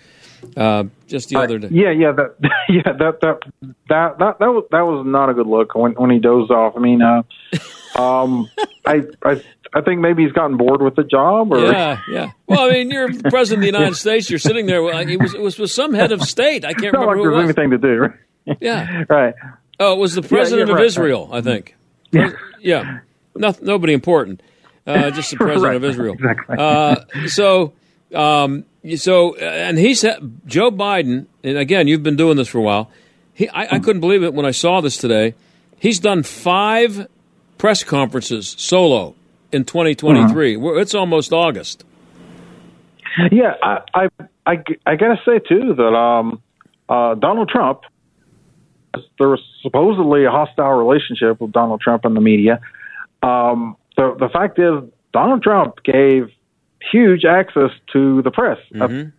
[0.58, 1.70] Uh, just the other day.
[1.72, 2.36] yeah, yeah, that,
[2.70, 3.40] yeah, that, that,
[3.88, 6.74] that, that, that was that was not a good look when when he dozed off.
[6.76, 7.24] I mean, uh,
[7.96, 8.50] um,
[8.86, 9.42] I, I,
[9.74, 11.54] I think maybe he's gotten bored with the job.
[11.54, 12.32] Or yeah, yeah.
[12.48, 13.96] Well, I mean, you're president of the United.
[13.96, 14.30] States.
[14.30, 14.80] You're sitting there.
[15.08, 16.66] It was it was with some head of state.
[16.66, 17.16] I can't remember.
[17.16, 18.00] Like there's anything to do.
[18.00, 18.58] Right?
[18.60, 19.04] Yeah.
[19.10, 19.34] right.
[19.84, 21.38] Oh, it was the president yeah, of right, Israel, right.
[21.38, 21.76] I think.
[22.12, 22.32] Yeah.
[22.60, 23.00] Yeah.
[23.36, 24.42] No, nobody important.
[24.86, 25.76] Uh, just the president right.
[25.76, 26.14] of Israel.
[26.14, 26.58] Exactly.
[26.58, 26.96] Uh,
[27.28, 27.74] so
[28.14, 28.66] um,
[28.96, 32.92] so, and he said, Joe Biden, and again, you've been doing this for a while.
[33.34, 35.36] He, I, I couldn't believe it when I saw this today.
[35.80, 37.08] He's done five
[37.58, 39.16] press conferences solo
[39.52, 40.56] in 2023.
[40.56, 40.74] Uh-huh.
[40.76, 41.84] It's almost August.
[43.32, 44.08] Yeah, I, I,
[44.46, 46.42] I, I got to say too that um,
[46.90, 47.82] uh, Donald Trump,
[49.20, 52.60] there was supposedly a hostile relationship with Donald Trump and the media.
[53.22, 56.30] Um, the the fact is, Donald Trump gave
[56.92, 58.60] huge access to the press.
[58.74, 59.10] Mm-hmm.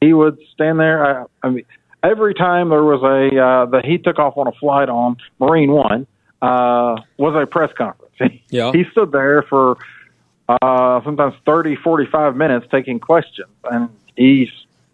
[0.00, 1.22] he would stand there.
[1.22, 1.64] I, I mean,
[2.02, 5.72] every time there was a uh, that he took off on a flight on Marine
[5.72, 6.06] One
[6.40, 8.08] uh, was a press conference.
[8.50, 8.70] Yeah.
[8.70, 9.78] he stood there for
[10.48, 14.48] uh, sometimes 30, 45 minutes taking questions, and he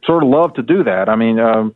[0.04, 1.08] sort of loved to do that.
[1.10, 1.74] I mean, um,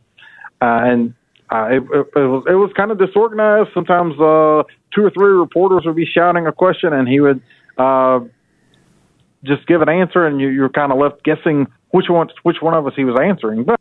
[0.61, 1.13] uh, and
[1.51, 3.69] uh, it, it, it was it was kind of disorganized.
[3.73, 7.41] Sometimes uh, two or three reporters would be shouting a question, and he would
[7.77, 8.21] uh,
[9.43, 12.73] just give an answer, and you, you're kind of left guessing which one which one
[12.73, 13.63] of us he was answering.
[13.63, 13.79] But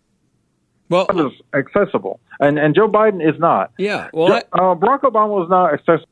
[0.88, 3.72] well, it was accessible, and and Joe Biden is not.
[3.78, 6.08] Yeah, well, I, uh, Barack Obama was not accessible.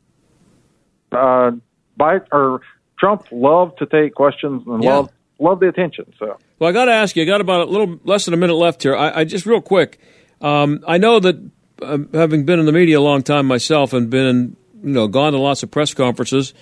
[1.13, 1.51] Uh,
[1.99, 2.61] Biden or
[2.99, 4.97] Trump loved to take questions and yeah.
[4.97, 6.13] loved loved the attention.
[6.19, 7.23] So, well, I got to ask you.
[7.23, 8.95] I got about a little less than a minute left here.
[8.95, 9.99] I, I just real quick.
[10.41, 11.37] Um, I know that
[11.83, 15.33] uh, having been in the media a long time myself and been you know gone
[15.33, 16.55] to lots of press conferences.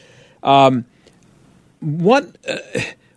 [0.43, 0.85] Um,
[1.81, 2.59] what uh,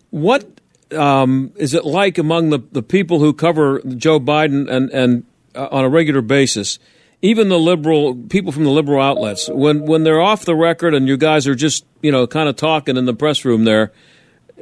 [0.10, 0.48] what
[0.92, 5.68] um, is it like among the, the people who cover Joe Biden and and uh,
[5.72, 6.80] on a regular basis?
[7.24, 11.08] Even the liberal people from the liberal outlets, when when they're off the record and
[11.08, 13.92] you guys are just you know kind of talking in the press room there,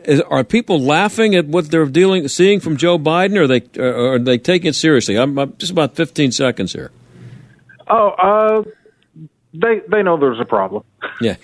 [0.06, 3.62] is, are people laughing at what they're dealing seeing from Joe Biden, or are they
[3.80, 5.18] or are they taking it seriously?
[5.18, 6.92] I'm, I'm just about 15 seconds here.
[7.88, 8.64] Oh, uh,
[9.54, 10.84] they they know there's a problem.
[11.22, 11.36] Yeah.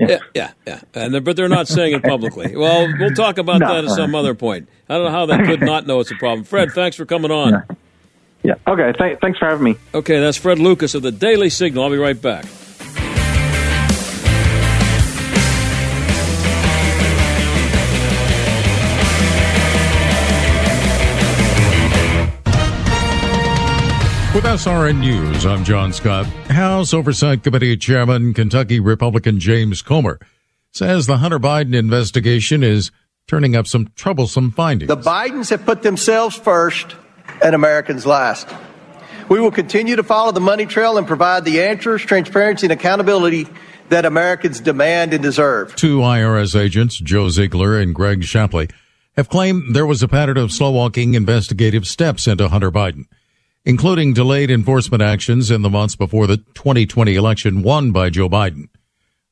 [0.00, 0.80] Yeah, yeah, yeah.
[0.94, 2.54] And but they're not saying it publicly.
[2.56, 4.68] Well, we'll talk about no, that at some other point.
[4.88, 6.44] I don't know how they could not know it's a problem.
[6.44, 7.50] Fred, thanks for coming on.
[7.50, 7.62] Yeah.
[8.44, 8.72] yeah.
[8.72, 8.92] Okay.
[8.96, 9.76] Th- thanks for having me.
[9.92, 11.82] Okay, that's Fred Lucas of the Daily Signal.
[11.82, 12.44] I'll be right back.
[24.38, 26.24] With SRN News, I'm John Scott.
[26.46, 30.20] House Oversight Committee Chairman, Kentucky Republican James Comer,
[30.70, 32.92] says the Hunter Biden investigation is
[33.26, 34.86] turning up some troublesome findings.
[34.86, 36.94] The Bidens have put themselves first
[37.42, 38.46] and Americans last.
[39.28, 43.48] We will continue to follow the money trail and provide the answers, transparency, and accountability
[43.88, 45.74] that Americans demand and deserve.
[45.74, 48.68] Two IRS agents, Joe Ziegler and Greg Shapley,
[49.16, 53.06] have claimed there was a pattern of slow walking investigative steps into Hunter Biden,
[53.64, 58.68] including delayed enforcement actions in the months before the 2020 election won by Joe Biden.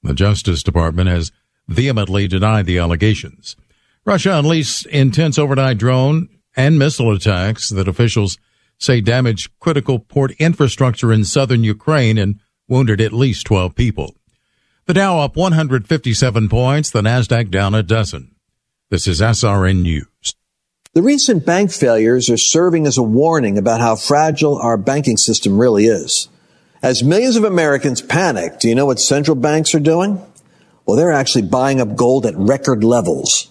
[0.03, 1.33] The Justice Department has
[1.69, 3.57] vehemently denied the allegations.
[4.05, 8.39] Russia unleashed intense overnight drone and missile attacks that officials
[8.79, 14.15] say damaged critical port infrastructure in southern Ukraine and wounded at least 12 people.
[14.87, 18.37] The Dow up 157 points, the Nasdaq down a dozen.
[18.91, 20.37] This is SRN News.
[20.97, 25.61] The recent bank failures are serving as a warning about how fragile our banking system
[25.61, 26.31] really is.
[26.81, 30.23] As millions of Americans panic, do you know what central banks are doing?
[30.87, 33.51] Well, they're actually buying up gold at record levels.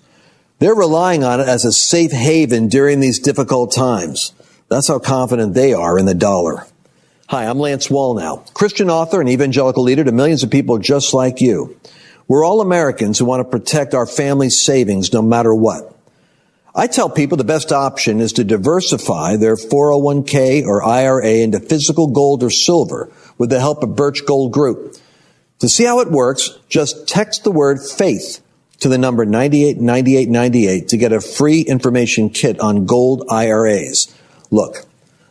[0.57, 4.33] They're relying on it as a safe haven during these difficult times.
[4.67, 6.65] That's how confident they are in the dollar.
[7.27, 11.41] Hi, I'm Lance Wallnau, Christian author and evangelical leader to millions of people just like
[11.41, 11.79] you.
[12.27, 15.94] We're all Americans who want to protect our family's savings no matter what.
[16.77, 22.07] I tell people the best option is to diversify their 401k or IRA into physical
[22.07, 24.97] gold or silver with the help of Birch Gold Group.
[25.59, 28.41] To see how it works, just text the word faith
[28.81, 34.13] to the number 989898 to get a free information kit on gold IRAs.
[34.51, 34.85] Look,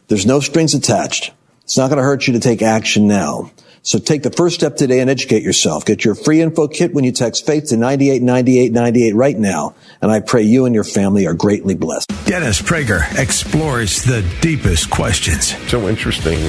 [0.08, 1.30] there's no strings attached.
[1.64, 3.50] It's not going to hurt you to take action now.
[3.84, 5.84] So take the first step today and educate yourself.
[5.84, 9.74] Get your free info kit when you text faith to 989898 right now.
[10.00, 12.10] And I pray you and your family are greatly blessed.
[12.24, 15.54] Dennis Prager explores the deepest questions.
[15.68, 16.40] So interesting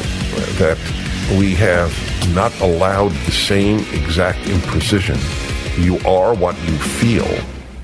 [0.59, 0.77] that
[1.37, 1.93] we have
[2.33, 5.19] not allowed the same exact imprecision
[5.77, 7.27] you are what you feel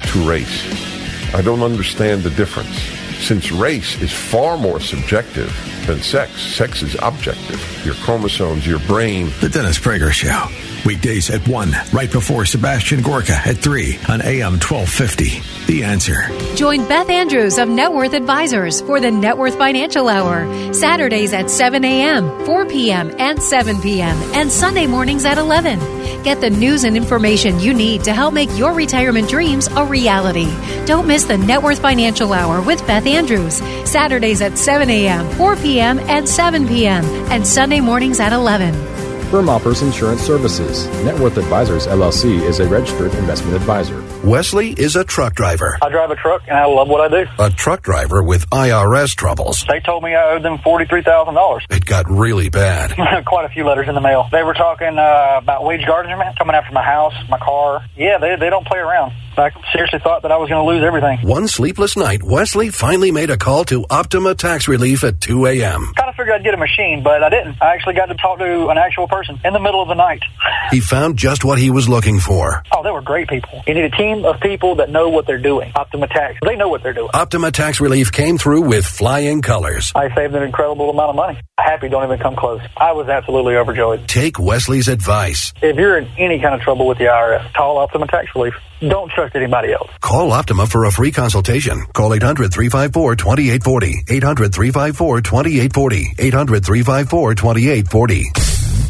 [0.07, 1.33] to race.
[1.33, 3.00] I don't understand the difference.
[3.21, 5.53] Since race is far more subjective
[5.85, 7.85] than sex, sex is objective.
[7.85, 9.31] Your chromosomes, your brain.
[9.41, 10.70] The Dennis Prager Show.
[10.85, 15.41] Weekdays at 1, right before Sebastian Gorka at 3 on AM 1250.
[15.71, 16.27] The answer.
[16.55, 20.73] Join Beth Andrews of Net Worth Advisors for the Net Worth Financial Hour.
[20.73, 26.23] Saturdays at 7 a.m., 4 p.m., and 7 p.m., and Sunday mornings at 11.
[26.23, 30.49] Get the news and information you need to help make your retirement dreams a reality.
[30.85, 33.55] Don't miss the Net Worth Financial Hour with Beth Andrews.
[33.89, 39.00] Saturdays at 7 a.m., 4 p.m., and 7 p.m., and Sunday mornings at 11
[39.31, 40.85] firm offers insurance services.
[41.05, 44.03] Net Worth Advisors LLC is a registered investment advisor.
[44.25, 45.79] Wesley is a truck driver.
[45.81, 47.29] I drive a truck and I love what I do.
[47.39, 49.63] A truck driver with IRS troubles.
[49.69, 51.61] They told me I owed them $43,000.
[51.69, 52.91] It got really bad.
[53.25, 54.27] Quite a few letters in the mail.
[54.31, 57.85] They were talking uh, about wage garnishment coming after my house, my car.
[57.95, 59.13] Yeah, they, they don't play around.
[59.37, 61.19] I seriously thought that I was going to lose everything.
[61.27, 65.93] One sleepless night, Wesley finally made a call to Optima Tax Relief at 2 a.m.
[65.95, 67.61] Kind of figured I'd get a machine, but I didn't.
[67.61, 70.21] I actually got to talk to an actual person in the middle of the night.
[70.69, 72.63] He found just what he was looking for.
[72.71, 73.61] Oh, they were great people.
[73.67, 75.71] You need a team of people that know what they're doing.
[75.75, 77.09] Optima Tax, they know what they're doing.
[77.13, 79.91] Optima Tax Relief came through with flying colors.
[79.95, 81.39] I saved an incredible amount of money.
[81.57, 82.61] Happy don't even come close.
[82.77, 84.07] I was absolutely overjoyed.
[84.07, 85.53] Take Wesley's advice.
[85.61, 88.53] If you're in any kind of trouble with the IRS, call Optima Tax Relief.
[88.81, 89.89] Don't trust anybody else.
[90.01, 91.85] Call Optima for a free consultation.
[91.93, 94.03] Call 800 354 2840.
[94.09, 96.15] 800 354 2840.
[96.17, 98.25] 800 354 2840.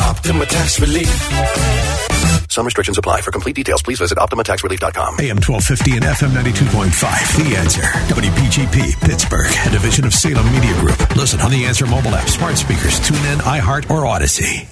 [0.02, 1.72] Optima Tax Relief.
[2.50, 3.22] Some restrictions apply.
[3.22, 5.20] For complete details, please visit OptimaTaxRelief.com.
[5.20, 7.50] AM 1250 and FM 92.5.
[7.50, 7.82] The Answer.
[8.12, 11.16] WPGP, Pittsburgh, a division of Salem Media Group.
[11.16, 14.68] Listen on the Answer mobile app, smart speakers, tune in, iHeart, or Audacy.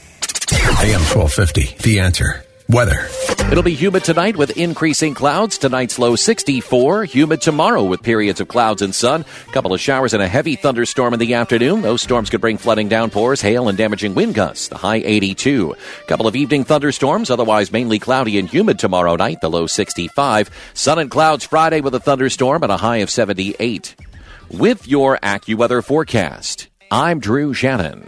[0.83, 1.77] AM 1250.
[1.81, 2.43] The Answer.
[2.69, 3.07] Weather.
[3.51, 5.57] It'll be humid tonight with increasing clouds.
[5.57, 7.05] Tonight's low 64.
[7.05, 9.25] Humid tomorrow with periods of clouds and sun.
[9.47, 11.81] A Couple of showers and a heavy thunderstorm in the afternoon.
[11.81, 14.67] Those storms could bring flooding downpours, hail, and damaging wind gusts.
[14.67, 15.71] The high 82.
[15.73, 17.31] A Couple of evening thunderstorms.
[17.31, 19.41] Otherwise mainly cloudy and humid tomorrow night.
[19.41, 20.51] The low 65.
[20.75, 23.95] Sun and clouds Friday with a thunderstorm and a high of 78.
[24.51, 28.07] With your AccuWeather forecast, I'm Drew Shannon.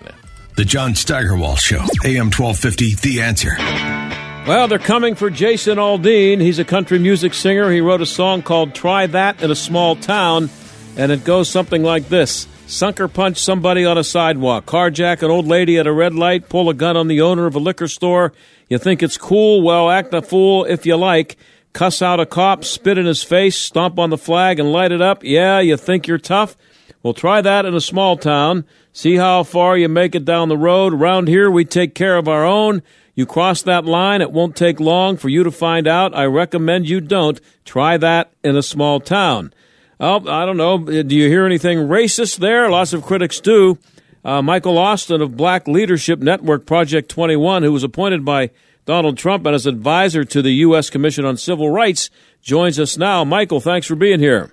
[0.55, 1.81] The John Steigerwald Show.
[2.05, 2.95] AM 1250.
[2.95, 4.00] The Answer.
[4.47, 6.41] Well, they're coming for Jason Aldean.
[6.41, 7.71] He's a country music singer.
[7.71, 10.49] He wrote a song called Try That in a Small Town,
[10.97, 15.45] and it goes something like this Sunker punch somebody on a sidewalk, carjack an old
[15.45, 18.33] lady at a red light, pull a gun on the owner of a liquor store.
[18.67, 19.61] You think it's cool?
[19.61, 21.37] Well, act a fool if you like.
[21.73, 25.01] Cuss out a cop, spit in his face, stomp on the flag, and light it
[25.01, 25.23] up.
[25.23, 26.55] Yeah, you think you're tough?
[27.03, 28.65] Well, try that in a small town.
[28.93, 30.93] See how far you make it down the road.
[30.93, 32.83] Around here, we take care of our own.
[33.13, 36.15] You cross that line, it won't take long for you to find out.
[36.15, 37.39] I recommend you don't.
[37.65, 39.53] Try that in a small town.
[39.99, 40.77] Oh, I don't know.
[40.79, 42.69] Do you hear anything racist there?
[42.69, 43.77] Lots of critics do.
[44.23, 48.51] Uh, Michael Austin of Black Leadership Network Project 21, who was appointed by
[48.85, 50.89] Donald Trump and as advisor to the U.S.
[50.89, 52.09] Commission on Civil Rights,
[52.41, 53.23] joins us now.
[53.23, 54.51] Michael, thanks for being here.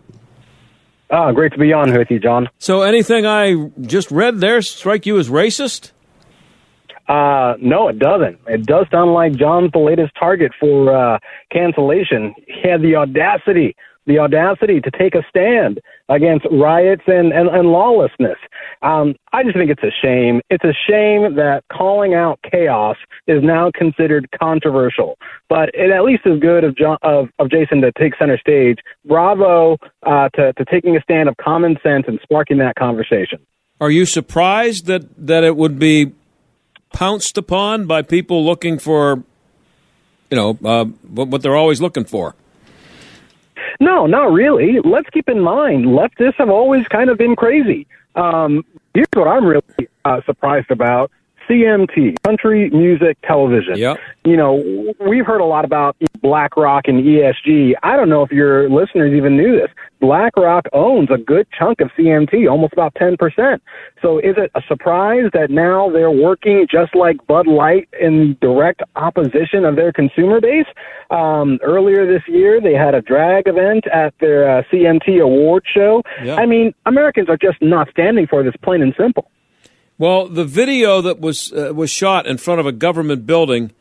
[1.10, 2.50] Ah, great to be on with you, John.
[2.58, 5.92] So, anything I just read there strike you as racist?
[7.08, 8.38] Uh, no, it doesn't.
[8.46, 11.18] It does sound like John's the latest target for uh,
[11.50, 12.34] cancellation.
[12.46, 13.74] He had the audacity
[14.08, 18.38] the audacity to take a stand against riots and, and, and lawlessness.
[18.80, 20.40] Um, I just think it's a shame.
[20.48, 25.18] It's a shame that calling out chaos is now considered controversial.
[25.50, 28.78] But it at least is good of, John, of, of Jason to take center stage.
[29.04, 33.38] Bravo uh, to, to taking a stand of common sense and sparking that conversation.
[33.78, 36.12] Are you surprised that, that it would be
[36.92, 39.22] pounced upon by people looking for,
[40.30, 42.34] you know, uh, what they're always looking for?
[43.80, 44.80] No, not really.
[44.82, 47.86] Let's keep in mind, leftists have always kind of been crazy.
[48.14, 49.62] Um, here's what I'm really
[50.04, 51.10] uh, surprised about.
[51.48, 53.76] CMT, country music television.
[53.76, 53.98] Yep.
[54.24, 57.74] You know, we've heard a lot about BlackRock and ESG.
[57.82, 59.70] I don't know if your listeners even knew this.
[60.00, 63.60] BlackRock owns a good chunk of CMT, almost about 10%.
[64.02, 68.82] So is it a surprise that now they're working just like Bud Light in direct
[68.96, 70.66] opposition of their consumer base?
[71.10, 76.02] Um, earlier this year, they had a drag event at their uh, CMT award show.
[76.22, 76.38] Yep.
[76.38, 79.30] I mean, Americans are just not standing for this, plain and simple.
[80.00, 83.72] Well, the video that was uh, was shot in front of a government building,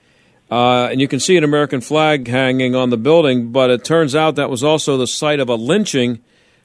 [0.49, 4.15] uh, and you can see an American flag hanging on the building, but it turns
[4.15, 6.15] out that was also the site of a lynching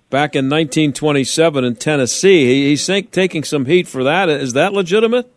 [0.09, 2.69] back in 1927 in Tennessee.
[2.69, 4.29] he's taking some heat for that.
[4.29, 5.32] Is that legitimate?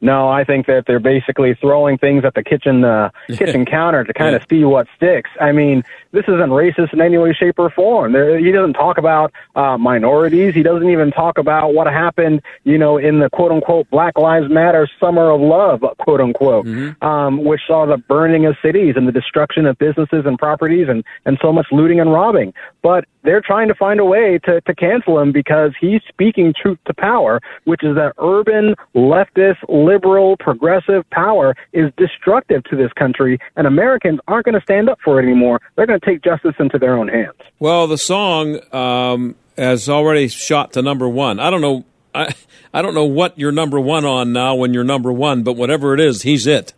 [0.00, 4.12] No, I think that they're basically throwing things at the kitchen uh, kitchen counter to
[4.12, 5.30] kind of see what sticks.
[5.40, 8.12] I mean, this isn't racist in any way, shape, or form.
[8.12, 10.54] There, he doesn't talk about uh, minorities.
[10.54, 14.48] He doesn't even talk about what happened, you know, in the quote unquote Black Lives
[14.50, 17.04] Matter Summer of Love, quote unquote, Mm-hmm.
[17.04, 21.04] um, which saw the burning of cities and the destruction of businesses and properties and,
[21.24, 22.54] and so much looting and robbing.
[22.82, 26.78] But they're trying to find a way to, to cancel him because he's speaking truth
[26.86, 33.38] to power, which is that urban, leftist, liberal, progressive power is destructive to this country,
[33.56, 35.60] and Americans aren't going to stand up for it anymore.
[35.74, 37.36] They're going to take justice into their own hands.
[37.58, 41.40] Well, the song um, has already shot to number one.
[41.40, 41.84] I don't know.
[42.14, 42.32] I,
[42.72, 45.92] I don't know what you're number one on now when you're number one, but whatever
[45.94, 46.72] it is, he's it.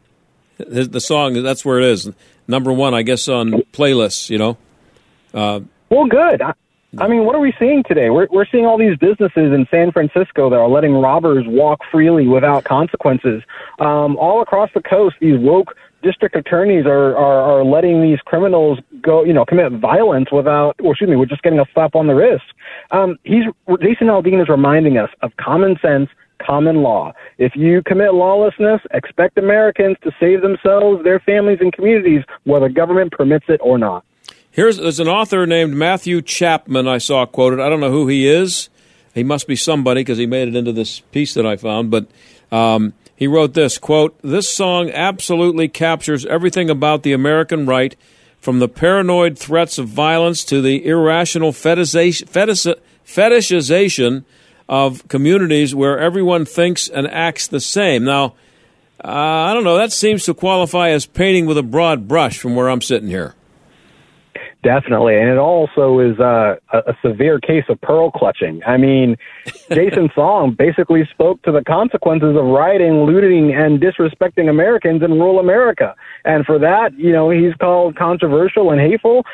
[0.56, 2.11] The song, that's where it is.
[2.48, 4.56] Number one, I guess, on playlists, you know.
[5.32, 6.42] Uh, well, good.
[6.42, 6.55] I,
[6.96, 8.09] I mean, what are we seeing today?
[8.09, 12.27] We're, we're seeing all these businesses in San Francisco that are letting robbers walk freely
[12.27, 13.42] without consequences.
[13.79, 18.79] Um, all across the coast, these woke district attorneys are, are, are letting these criminals
[19.03, 22.07] go, you know, commit violence without, or excuse me, we're just getting a slap on
[22.07, 22.44] the wrist.
[22.90, 23.44] Um, he's,
[23.83, 27.12] Jason Aldean is reminding us of common sense, common law.
[27.37, 33.12] If you commit lawlessness, expect Americans to save themselves, their families, and communities, whether government
[33.12, 34.05] permits it or not.
[34.50, 37.61] Here's there's an author named Matthew Chapman I saw quoted.
[37.61, 38.68] I don't know who he is.
[39.14, 41.90] He must be somebody because he made it into this piece that I found.
[41.90, 42.06] But
[42.50, 47.94] um, he wrote this quote: "This song absolutely captures everything about the American right,
[48.40, 54.24] from the paranoid threats of violence to the irrational fetishization,
[54.68, 58.34] of communities where everyone thinks and acts the same." Now.
[59.04, 59.76] Uh, I don't know.
[59.76, 63.37] That seems to qualify as painting with a broad brush from where I'm sitting here.
[64.64, 68.60] Definitely, and it also is uh, a, a severe case of pearl clutching.
[68.66, 69.16] I mean,
[69.70, 75.38] Jason song basically spoke to the consequences of rioting, looting, and disrespecting Americans in rural
[75.38, 75.94] America.
[76.24, 79.24] And for that, you know, he's called controversial and hateful.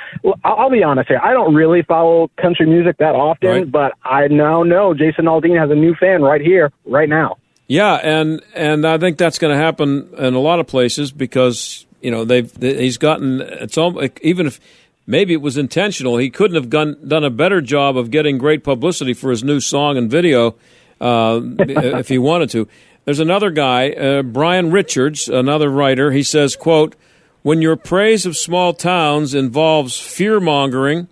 [0.44, 1.20] I'll, I'll be honest here.
[1.22, 3.72] I don't really follow country music that often, Right.
[3.72, 7.38] but I now know Jason Aldean has a new fan right here, right now.
[7.66, 11.86] Yeah, and and I think that's going to happen in a lot of places because
[12.02, 14.60] you know they've they, he's gotten it's all even if
[15.06, 18.64] maybe it was intentional he couldn't have done done a better job of getting great
[18.64, 20.54] publicity for his new song and video
[21.00, 22.68] uh, if he wanted to.
[23.04, 26.10] There's another guy, uh, Brian Richards, another writer.
[26.10, 26.96] He says, "quote
[27.42, 31.08] When your praise of small towns involves fear mongering."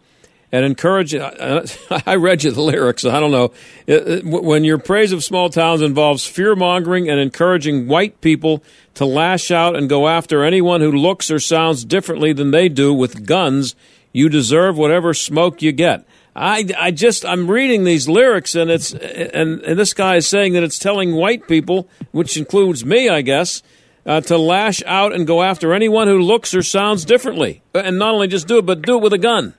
[0.53, 1.15] And encourage.
[1.15, 1.67] I uh,
[2.07, 3.05] I read you the lyrics.
[3.05, 3.44] I don't know.
[3.44, 3.50] Uh, uh,
[3.87, 8.63] it- it- When your praise of small towns involves fear mongering and encouraging white people
[8.94, 12.92] to lash out and go after anyone who looks or sounds differently than they do
[12.92, 13.75] with guns,
[14.13, 16.05] you deserve whatever smoke you get.
[16.37, 20.53] I, I just I'm reading these lyrics and it's and, and this guy is saying
[20.55, 23.63] that it's telling white people, which includes me, I guess,
[24.07, 28.15] uh, to lash out and go after anyone who looks or sounds differently, and not
[28.15, 29.55] only just do it, but do it with a gun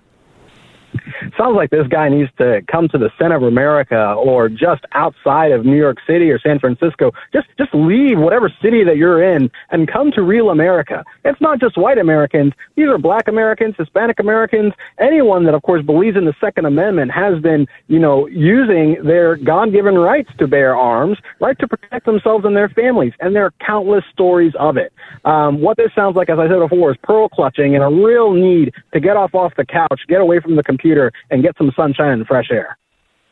[1.38, 5.52] sounds like this guy needs to come to the center of America or just outside
[5.52, 7.12] of New York City or San Francisco.
[7.32, 11.04] Just just leave whatever city that you're in and come to real America.
[11.26, 12.54] It's not just white Americans.
[12.76, 17.12] These are black Americans, Hispanic Americans, anyone that of course believes in the Second Amendment
[17.12, 22.46] has been, you know, using their God-given rights to bear arms, right to protect themselves
[22.46, 23.14] and their families.
[23.20, 24.94] And there are countless stories of it.
[25.26, 28.34] Um, what this sounds like, as I said before, is pearl clutching and a real
[28.34, 31.72] need to get off off the couch, get away from the computer, and get some
[31.76, 32.78] sunshine and fresh air.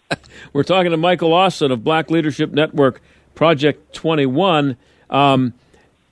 [0.54, 3.02] We're talking to Michael Austin of Black Leadership Network
[3.36, 4.78] Project 21.
[5.10, 5.54] Um,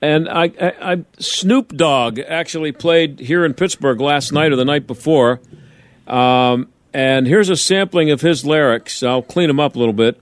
[0.01, 4.65] and I, I, I, Snoop Dogg actually played here in Pittsburgh last night or the
[4.65, 5.41] night before.
[6.07, 9.03] Um, and here's a sampling of his lyrics.
[9.03, 10.21] I'll clean them up a little bit.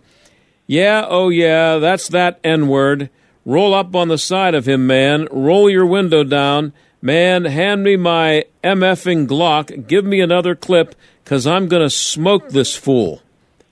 [0.66, 3.10] Yeah, oh yeah, that's that N word.
[3.46, 5.30] Roll up on the side of him, man.
[5.32, 6.74] Roll your window down.
[7.02, 9.88] Man, hand me my MFing Glock.
[9.88, 10.96] Give me another clip
[11.28, 13.22] because I'm going to smoke this fool.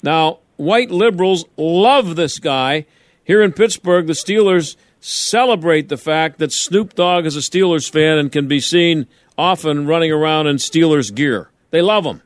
[0.03, 2.85] Now, white liberals love this guy.
[3.23, 8.17] Here in Pittsburgh, the Steelers celebrate the fact that Snoop Dogg is a Steelers fan
[8.17, 11.49] and can be seen often running around in Steelers gear.
[11.71, 12.21] They love him.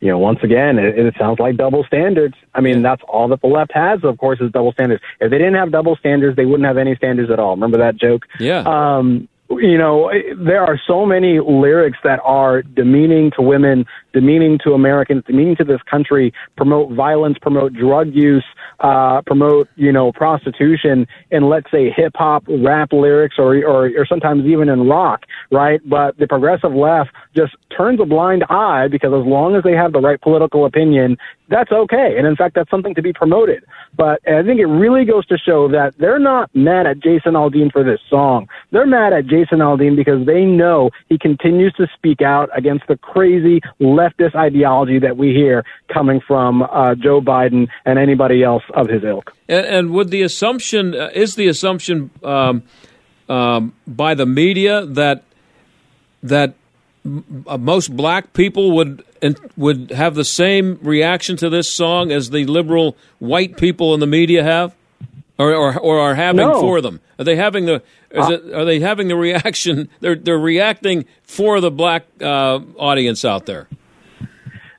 [0.00, 2.34] You know, once again, it, it sounds like double standards.
[2.52, 5.04] I mean, that's all that the left has, of course, is double standards.
[5.20, 7.52] If they didn't have double standards, they wouldn't have any standards at all.
[7.52, 8.26] Remember that joke?
[8.40, 8.64] Yeah.
[8.66, 14.72] Um, you know, there are so many lyrics that are demeaning to women, demeaning to
[14.72, 18.44] Americans, demeaning to this country, promote violence, promote drug use,
[18.80, 24.06] uh, promote, you know, prostitution in, let's say, hip hop, rap lyrics, or, or, or
[24.06, 25.80] sometimes even in rock, right?
[25.86, 29.92] But the progressive left just turns a blind eye because as long as they have
[29.92, 32.14] the right political opinion, that's okay.
[32.16, 33.64] And in fact, that's something to be promoted.
[33.96, 37.70] But I think it really goes to show that they're not mad at Jason Aldean
[37.70, 38.48] for this song.
[38.70, 42.96] They're mad at Jason Aldean because they know he continues to speak out against the
[42.96, 43.60] crazy
[44.04, 49.04] leftist ideology that we hear coming from uh, Joe Biden and anybody else of his
[49.04, 49.32] ilk.
[49.48, 52.62] And, and would the assumption, uh, is the assumption um,
[53.28, 55.24] um, by the media that,
[56.22, 56.54] that
[57.46, 59.04] uh, most black people would
[59.56, 64.06] would have the same reaction to this song as the liberal white people in the
[64.06, 64.74] media have,
[65.38, 66.60] or or, or are having no.
[66.60, 67.00] for them?
[67.18, 67.82] Are they having the
[68.16, 69.88] uh, it, are they having the reaction?
[70.00, 73.68] They're they're reacting for the black uh, audience out there.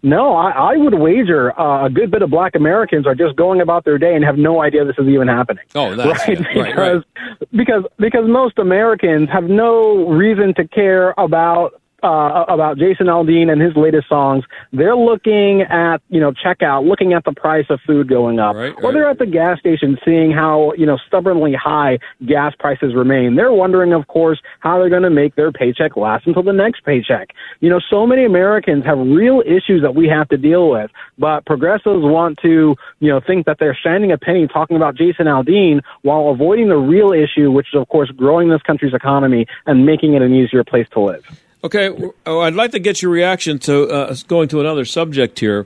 [0.06, 3.60] No, I, I would wager uh, a good bit of Black Americans are just going
[3.60, 5.64] about their day and have no idea this is even happening.
[5.74, 6.40] Oh, that's right?
[6.40, 7.04] Yeah, because, right, right.
[7.52, 13.60] because because most Americans have no reason to care about uh, about Jason Aldean and
[13.60, 18.08] his latest songs, they're looking at, you know, checkout, looking at the price of food
[18.08, 18.56] going up.
[18.56, 22.94] Right, or they're at the gas station seeing how, you know, stubbornly high gas prices
[22.94, 23.36] remain.
[23.36, 26.86] They're wondering, of course, how they're going to make their paycheck last until the next
[26.86, 27.34] paycheck.
[27.60, 31.46] You know, so many Americans have real issues that we have to deal with, but
[31.46, 35.82] progressives want to, you know, think that they're shining a penny talking about Jason Aldean
[36.04, 40.14] while avoiding the real issue, which is, of course, growing this country's economy and making
[40.14, 41.45] it an easier place to live.
[41.66, 41.90] Okay,
[42.28, 45.66] oh, I'd like to get your reaction to uh, going to another subject here.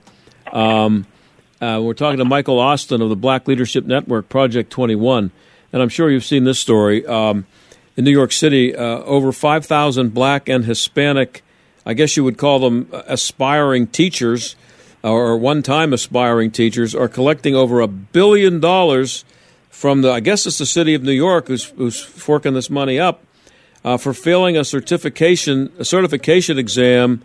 [0.50, 1.06] Um,
[1.60, 5.30] uh, we're talking to Michael Austin of the Black Leadership Network, Project 21,
[5.74, 7.06] and I'm sure you've seen this story.
[7.06, 7.47] Um,
[7.97, 11.43] in New York City, uh, over 5,000 black and Hispanic,
[11.86, 14.56] I guess you would call them aspiring teachers
[15.04, 19.26] or one time aspiring teachers, are collecting over a billion dollars
[19.70, 22.97] from the, I guess it's the city of New York who's, who's forking this money
[23.02, 23.26] up
[23.84, 27.21] uh, for failing a certification a certification exam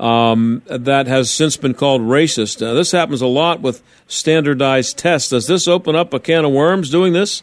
[0.00, 2.60] um, that has since been called racist.
[2.60, 5.30] Now, this happens a lot with standardized tests.
[5.30, 7.42] Does this open up a can of worms doing this?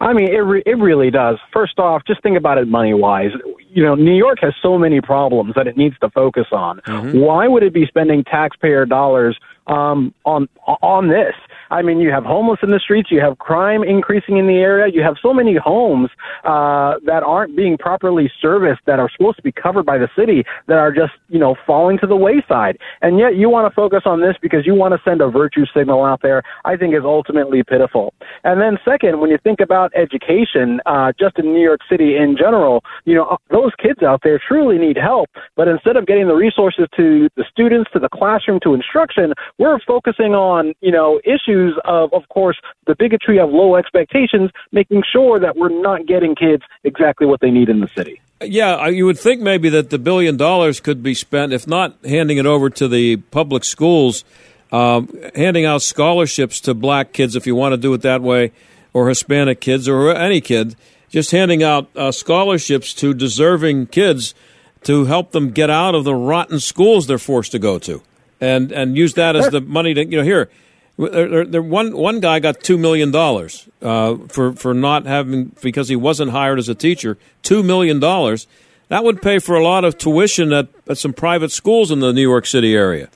[0.00, 1.38] I mean, it re- it really does.
[1.52, 3.30] First off, just think about it money wise.
[3.70, 6.80] You know, New York has so many problems that it needs to focus on.
[6.86, 7.18] Mm-hmm.
[7.18, 11.34] Why would it be spending taxpayer dollars um, on on this?
[11.70, 14.92] I mean, you have homeless in the streets, you have crime increasing in the area,
[14.92, 16.10] you have so many homes
[16.44, 20.44] uh, that aren't being properly serviced that are supposed to be covered by the city
[20.68, 22.78] that are just, you know, falling to the wayside.
[23.02, 25.64] And yet you want to focus on this because you want to send a virtue
[25.74, 28.14] signal out there, I think is ultimately pitiful.
[28.44, 32.36] And then second, when you think about education, uh, just in New York City in
[32.38, 36.34] general, you know, those kids out there truly need help, but instead of getting the
[36.34, 41.55] resources to the students, to the classroom, to instruction, we're focusing on, you know, issues
[41.56, 46.34] issues of, of course, the bigotry of low expectations, making sure that we're not getting
[46.34, 48.20] kids exactly what they need in the city.
[48.42, 52.36] Yeah, you would think maybe that the billion dollars could be spent, if not handing
[52.36, 54.24] it over to the public schools,
[54.72, 58.52] um, handing out scholarships to black kids, if you want to do it that way,
[58.92, 60.76] or Hispanic kids, or any kid,
[61.08, 64.34] just handing out uh, scholarships to deserving kids
[64.82, 68.02] to help them get out of the rotten schools they're forced to go to,
[68.38, 70.50] and and use that as the money to you know here.
[70.98, 75.88] There, there, one one guy got two million dollars uh, for for not having because
[75.88, 77.18] he wasn't hired as a teacher.
[77.42, 78.46] Two million dollars
[78.88, 82.12] that would pay for a lot of tuition at, at some private schools in the
[82.12, 83.08] New York City area.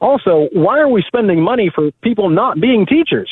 [0.00, 3.30] Also, why are we spending money for people not being teachers?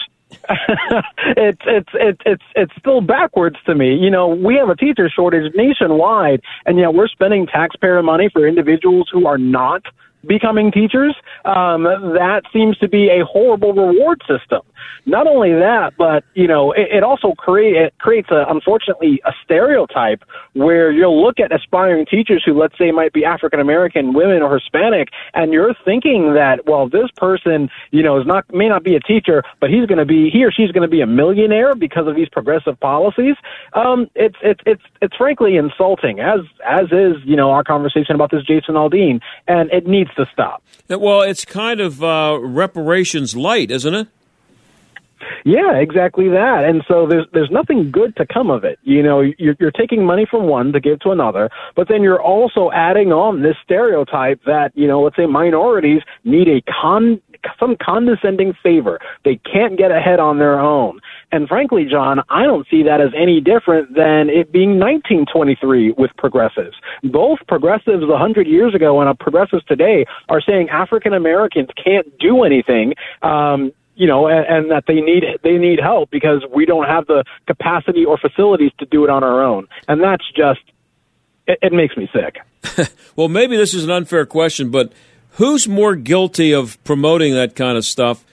[1.36, 3.94] It's it's it's it's it's still backwards to me.
[3.94, 8.46] You know, we have a teacher shortage nationwide, and yet we're spending taxpayer money for
[8.46, 9.82] individuals who are not
[10.26, 11.14] becoming teachers.
[11.44, 14.62] Um, that seems to be a horrible reward system.
[15.04, 19.32] Not only that, but you know, it, it also create it creates a unfortunately a
[19.44, 20.22] stereotype
[20.54, 24.58] where you'll look at aspiring teachers who, let's say, might be African American, women, or
[24.58, 28.96] Hispanic, and you're thinking that well, this person, you know, is not may not be
[28.96, 31.74] a teacher, but he's going to be he or she's going to be a millionaire
[31.74, 33.36] because of these progressive policies.
[33.72, 38.30] Um, it's it's it's it's frankly insulting, as as is you know our conversation about
[38.30, 40.62] this Jason Aldean, and it needs to stop.
[40.88, 44.08] Well, it's kind of uh, reparations light, isn't it?
[45.44, 46.64] Yeah, exactly that.
[46.64, 48.78] And so there's there's nothing good to come of it.
[48.82, 52.20] You know, you're, you're taking money from one to give to another, but then you're
[52.20, 57.20] also adding on this stereotype that you know, let's say minorities need a con
[57.58, 58.98] some condescending favor.
[59.24, 61.00] They can't get ahead on their own.
[61.32, 66.10] And frankly, John, I don't see that as any different than it being 1923 with
[66.16, 66.76] progressives.
[67.02, 72.94] Both progressives 100 years ago and progressives today are saying African Americans can't do anything.
[73.22, 77.06] Um, you know, and, and that they need they need help because we don't have
[77.06, 80.60] the capacity or facilities to do it on our own, and that's just
[81.46, 82.90] it, it makes me sick.
[83.16, 84.92] well, maybe this is an unfair question, but
[85.36, 88.24] who's more guilty of promoting that kind of stuff?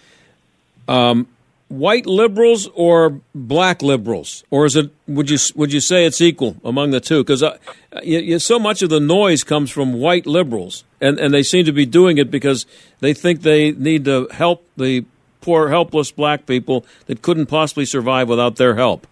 [0.88, 1.28] Um,
[1.70, 4.92] white liberals or black liberals, or is it?
[5.08, 7.24] Would you would you say it's equal among the two?
[7.24, 7.58] Because uh,
[8.40, 11.86] so much of the noise comes from white liberals, and and they seem to be
[11.86, 12.66] doing it because
[13.00, 15.06] they think they need to help the
[15.42, 19.06] poor, helpless black people that couldn't possibly survive without their help?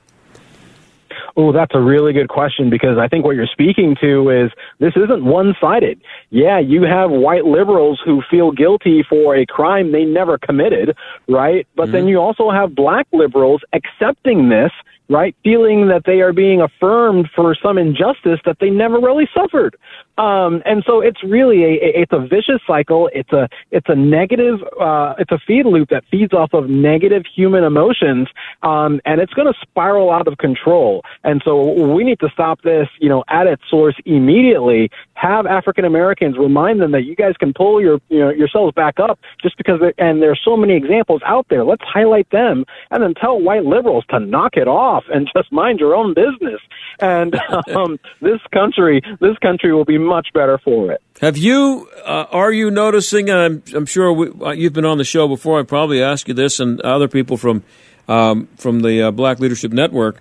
[1.38, 4.93] Oh, that's a really good question because I think what you're speaking to is this
[4.95, 6.01] isn't one sided.
[6.29, 10.95] Yeah, you have white liberals who feel guilty for a crime they never committed,
[11.27, 11.67] right?
[11.75, 11.91] But mm-hmm.
[11.93, 14.71] then you also have black liberals accepting this
[15.12, 15.36] right?
[15.43, 19.76] Feeling that they are being affirmed for some injustice that they never really suffered.
[20.18, 23.09] Um, and so it's really a, it's a vicious cycle.
[23.14, 27.24] It's a, it's a negative, uh, it's a feed loop that feeds off of negative
[27.36, 28.30] human emotions.
[28.64, 31.03] Um, and it's going to spiral out of control.
[31.24, 34.89] And so we need to stop this, you know, at its source immediately.
[35.22, 38.99] Have African Americans remind them that you guys can pull your, you know, yourselves back
[38.99, 41.63] up just because, and there's so many examples out there.
[41.63, 45.80] Let's highlight them and then tell white liberals to knock it off and just mind
[45.80, 46.59] your own business.
[46.99, 47.39] And
[47.76, 51.03] um, this country, this country will be much better for it.
[51.22, 51.88] Have you?
[52.03, 53.30] Uh, are you noticing?
[53.30, 55.59] I'm, I'm sure we, uh, you've been on the show before.
[55.59, 57.61] I probably asked you this, and other people from
[58.07, 60.19] um, from the uh, Black Leadership Network.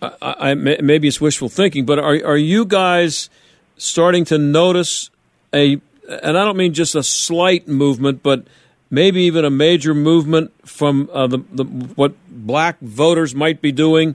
[0.00, 3.28] I, I, maybe it's wishful thinking, but are are you guys
[3.76, 5.10] starting to notice
[5.52, 5.80] a?
[6.08, 8.46] And I don't mean just a slight movement, but
[8.90, 14.14] maybe even a major movement from uh, the, the, what black voters might be doing,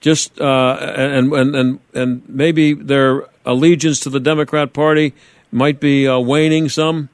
[0.00, 5.14] just uh, and, and and and maybe their allegiance to the Democrat Party
[5.50, 7.08] might be uh, waning some.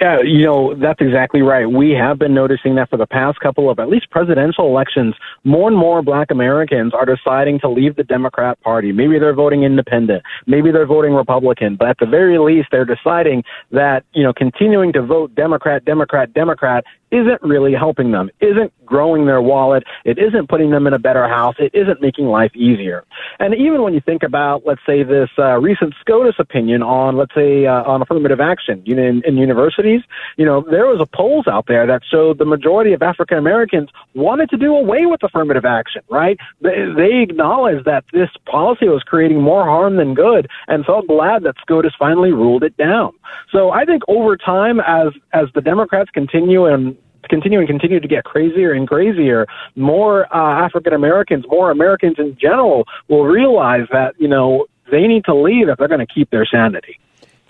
[0.00, 1.66] Yeah, you know, that's exactly right.
[1.66, 5.14] We have been noticing that for the past couple of at least presidential elections,
[5.44, 8.90] more and more black Americans are deciding to leave the Democrat Party.
[8.90, 13.44] Maybe they're voting independent, maybe they're voting Republican, but at the very least, they're deciding
[13.70, 16.84] that, you know, continuing to vote Democrat, Democrat, Democrat
[17.14, 21.28] isn't really helping them, isn't growing their wallet, it isn't putting them in a better
[21.28, 23.04] house, it isn't making life easier.
[23.38, 27.34] And even when you think about, let's say, this uh, recent SCOTUS opinion on, let's
[27.34, 30.02] say, uh, on affirmative action you know, in, in universities,
[30.36, 33.90] you know, there was a polls out there that showed the majority of African Americans
[34.14, 36.38] wanted to do away with affirmative action, right?
[36.60, 41.44] They, they acknowledged that this policy was creating more harm than good and felt glad
[41.44, 43.12] that SCOTUS finally ruled it down.
[43.52, 46.96] So I think over time, as as the Democrats continue and
[47.28, 49.46] continue and continue to get crazier and crazier,
[49.76, 55.24] more uh, African Americans, more Americans in general will realize that, you know, they need
[55.24, 56.98] to leave if they're going to keep their sanity.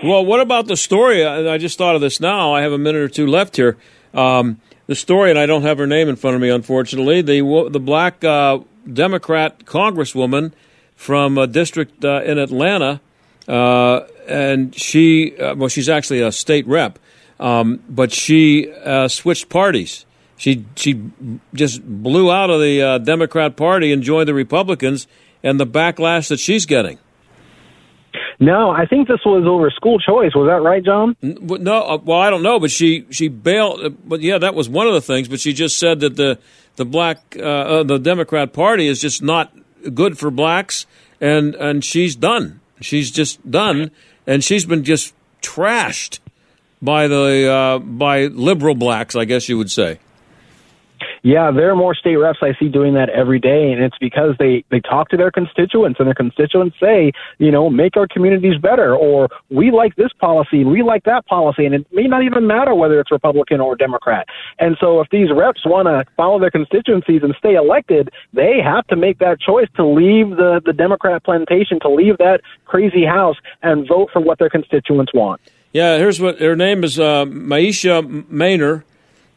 [0.02, 1.24] Well, what about the story?
[1.24, 2.52] I just thought of this now.
[2.52, 3.76] I have a minute or two left here.
[4.12, 7.22] Um, the story, and I don't have her name in front of me, unfortunately.
[7.22, 8.58] The the black uh,
[8.92, 10.52] Democrat congresswoman
[10.94, 13.00] from a district uh, in Atlanta,
[13.48, 16.98] uh, and she, uh, well, she's actually a state rep,
[17.40, 20.06] um, but she uh, switched parties.
[20.36, 21.00] She she
[21.54, 25.06] just blew out of the uh, Democrat Party and joined the Republicans,
[25.42, 26.98] and the backlash that she's getting.
[28.40, 30.32] No, I think this was over school choice.
[30.34, 31.16] Was that right, John?
[31.22, 33.80] No, uh, well, I don't know, but she she bailed.
[33.84, 35.28] uh, But yeah, that was one of the things.
[35.28, 36.38] But she just said that the
[36.76, 39.56] the black uh, uh, the Democrat Party is just not
[39.94, 40.86] good for blacks,
[41.20, 42.60] and and she's done.
[42.80, 43.92] She's just done,
[44.26, 46.18] and she's been just trashed
[46.84, 49.98] by the uh, by liberal blacks, I guess you would say.
[51.26, 54.34] Yeah, there are more state reps I see doing that every day, and it's because
[54.38, 58.60] they they talk to their constituents, and their constituents say, you know, make our communities
[58.60, 62.24] better, or we like this policy, and we like that policy, and it may not
[62.24, 64.26] even matter whether it's Republican or Democrat.
[64.58, 68.86] And so, if these reps want to follow their constituencies and stay elected, they have
[68.88, 73.36] to make that choice to leave the the Democrat plantation, to leave that crazy house,
[73.62, 75.40] and vote for what their constituents want.
[75.74, 78.84] Yeah, here's what her name is uh, Mesha Mainor.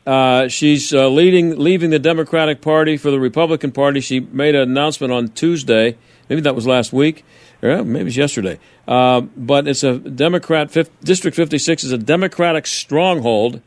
[0.05, 4.01] Uh, she's uh, leading, leaving the Democratic Party for the Republican Party.
[4.01, 5.97] She made an announcement on Tuesday.
[6.29, 7.25] Maybe that was last week,
[7.63, 8.59] or maybe it's yesterday.
[8.87, 10.69] Uh, but it's a Democrat.
[11.03, 13.59] District 56 is a Democratic stronghold,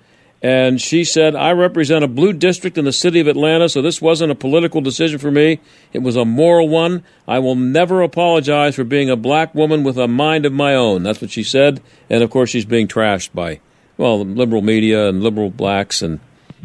[0.43, 4.01] and she said, "I represent a blue district in the city of Atlanta, so this
[4.01, 5.61] wasn't a political decision for me.
[5.93, 7.03] It was a moral one.
[7.29, 11.03] I will never apologize for being a black woman with a mind of my own."
[11.03, 13.61] That's what she said, and of course, she's being trashed by
[13.97, 16.21] well, liberal media and liberal blacks and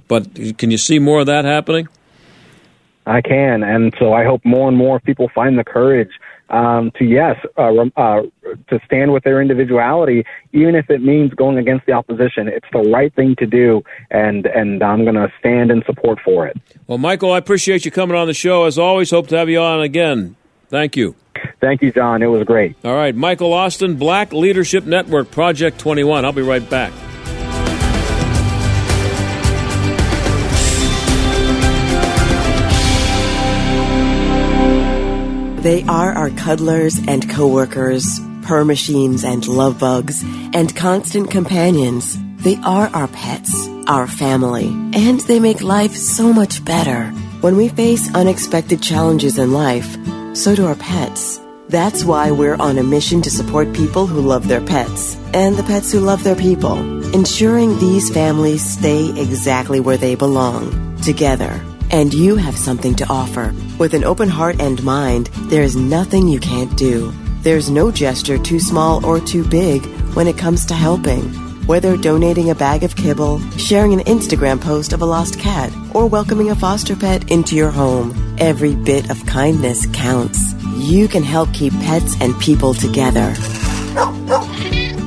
[0.07, 1.88] but can you see more of that happening?
[3.07, 6.09] I can, and so I hope more and more people find the courage
[6.50, 8.22] um, to yes, uh, uh,
[8.70, 12.48] to stand with their individuality, even if it means going against the opposition.
[12.48, 16.48] It's the right thing to do, and and I'm going to stand in support for
[16.48, 16.58] it.
[16.88, 18.66] Well, Michael, I appreciate you coming on the show.
[18.66, 20.36] As always, hope to have you on again.
[20.70, 21.16] Thank you.
[21.62, 22.22] Thank you, John.
[22.22, 22.76] It was great.
[22.84, 26.26] All right, Michael Austin, Black Leadership Network, Project 21.
[26.26, 26.91] I'll be right back.
[35.66, 40.22] They are our cuddlers and coworkers, purr machines and love bugs,
[40.53, 42.20] and constant companions.
[42.43, 47.05] They are our pets, our family, and they make life so much better.
[47.41, 49.97] When we face unexpected challenges in life,
[50.36, 51.41] so do our pets.
[51.70, 55.63] That's why we're on a mission to support people who love their pets and the
[55.63, 56.78] pets who love their people,
[57.11, 61.59] ensuring these families stay exactly where they belong, together.
[61.91, 63.53] And you have something to offer.
[63.77, 67.13] With an open heart and mind, there is nothing you can't do.
[67.41, 71.23] There's no gesture too small or too big when it comes to helping.
[71.67, 76.07] Whether donating a bag of kibble, sharing an Instagram post of a lost cat, or
[76.07, 80.53] welcoming a foster pet into your home, every bit of kindness counts.
[80.77, 83.33] You can help keep pets and people together.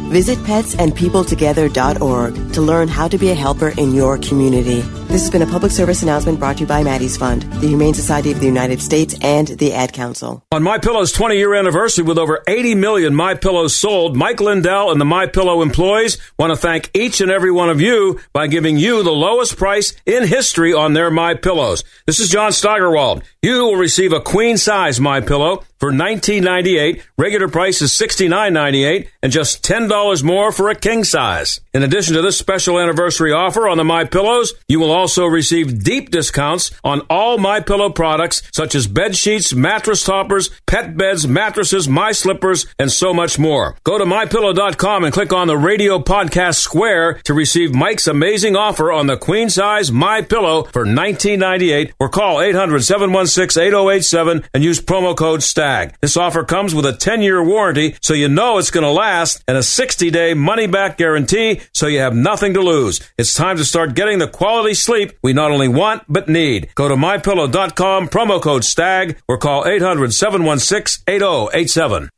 [0.09, 4.83] Visit petsandpeopletogether.org to learn how to be a helper in your community.
[5.19, 7.93] This has been a public service announcement brought to you by Maddie's Fund, the Humane
[7.93, 10.45] Society of the United States, and the Ad Council.
[10.53, 14.93] On My Pillow's 20 year anniversary with over 80 million My Pillows sold, Mike Lindell
[14.93, 18.47] and the My Pillow employees want to thank each and every one of you by
[18.47, 21.83] giving you the lowest price in history on their My Pillows.
[22.07, 23.25] This is John Steigerwald.
[23.43, 27.03] You will receive a queen size My Pillow for $19.98.
[27.17, 31.61] Regular price is $69.98 and just $10 more for a king size.
[31.73, 35.83] In addition to this special anniversary offer on the My Pillows, you will also receive
[35.83, 41.27] deep discounts on all My Pillow products such as bed sheets, mattress toppers, pet beds,
[41.27, 43.77] mattresses, My Slippers, and so much more.
[43.85, 48.91] Go to mypillow.com and click on the radio podcast square to receive Mike's amazing offer
[48.93, 55.43] on the queen size My Pillow for $19.98 or call 800-716-8087 and use promo code
[55.43, 55.95] STAG.
[56.01, 59.57] This offer comes with a 10-year warranty so you know it's going to last and
[59.57, 63.01] a 60-day money-back guarantee so you have nothing to lose.
[63.17, 66.71] It's time to start getting the quality sleep we not only want but need.
[66.75, 72.09] Go to mypillow.com, promo code STAG, or call 800-716-8087.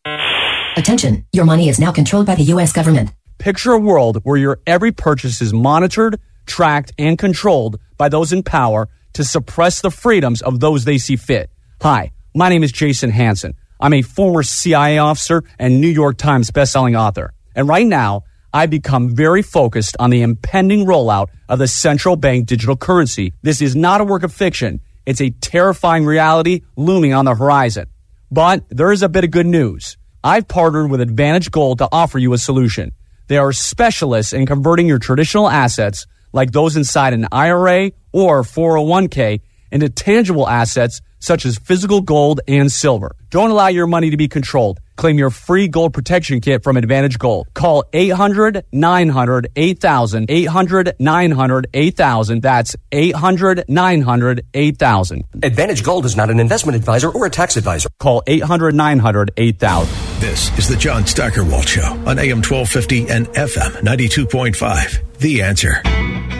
[0.76, 2.72] Attention, your money is now controlled by the U.S.
[2.72, 3.10] government.
[3.38, 8.44] Picture a world where your every purchase is monitored, tracked, and controlled by those in
[8.44, 11.50] power to suppress the freedoms of those they see fit.
[11.82, 13.54] Hi, my name is Jason Hanson.
[13.80, 17.32] I'm a former CIA officer and New York Times bestselling author.
[17.56, 22.46] And right now, I've become very focused on the impending rollout of the central bank
[22.46, 23.32] digital currency.
[23.42, 24.80] This is not a work of fiction.
[25.06, 27.86] It's a terrifying reality looming on the horizon.
[28.30, 29.96] But there is a bit of good news.
[30.22, 32.92] I've partnered with Advantage Gold to offer you a solution.
[33.28, 39.40] They are specialists in converting your traditional assets, like those inside an IRA or 401k,
[39.70, 43.14] into tangible assets such as physical gold and silver.
[43.30, 44.80] Don't allow your money to be controlled.
[44.96, 47.46] Claim your free gold protection kit from Advantage Gold.
[47.54, 50.26] Call 800 900 8000.
[50.28, 52.42] 800 900 8000.
[52.42, 55.24] That's 800 900 8000.
[55.42, 57.88] Advantage Gold is not an investment advisor or a tax advisor.
[57.98, 60.20] Call 800 900 8000.
[60.20, 65.18] This is the John Steigerwald Show on AM 1250 and FM 92.5.
[65.18, 65.80] The answer.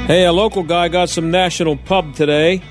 [0.06, 2.62] Hey, a local guy got some national pub today.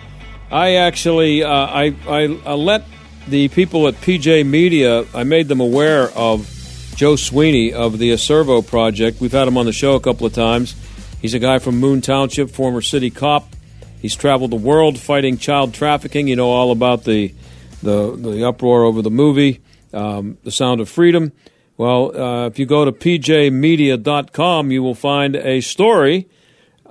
[0.51, 2.83] I actually, uh, I, I, I let
[3.27, 8.65] the people at PJ Media, I made them aware of Joe Sweeney of the Acervo
[8.65, 9.21] Project.
[9.21, 10.75] We've had him on the show a couple of times.
[11.21, 13.55] He's a guy from Moon Township, former city cop.
[14.01, 16.27] He's traveled the world fighting child trafficking.
[16.27, 17.33] You know all about the
[17.81, 19.61] the, the uproar over the movie,
[19.93, 21.31] um, The Sound of Freedom.
[21.77, 26.27] Well, uh, if you go to pjmedia.com, you will find a story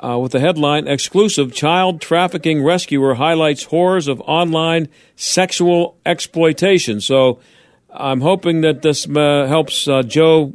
[0.03, 7.01] uh, with the headline Exclusive Child Trafficking Rescuer Highlights Horrors of Online Sexual Exploitation.
[7.01, 7.41] So
[7.93, 10.53] I'm hoping that this uh, helps uh, Joe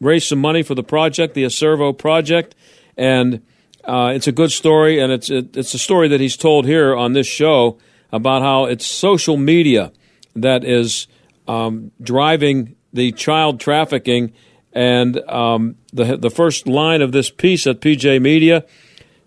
[0.00, 2.54] raise some money for the project, the Acervo project.
[2.96, 3.42] And
[3.84, 6.94] uh, it's a good story, and it's, it, it's a story that he's told here
[6.94, 7.78] on this show
[8.12, 9.92] about how it's social media
[10.36, 11.08] that is
[11.48, 14.32] um, driving the child trafficking
[14.72, 18.64] and um, the the first line of this piece at PJ Media,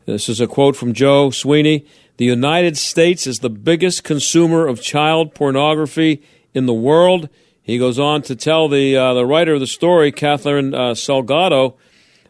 [0.06, 1.86] this is a quote from Joe Sweeney.
[2.18, 6.24] The United States is the biggest consumer of child pornography
[6.54, 7.30] in the world.
[7.62, 11.76] He goes on to tell the uh, the writer of the story, Catherine uh, Salgado,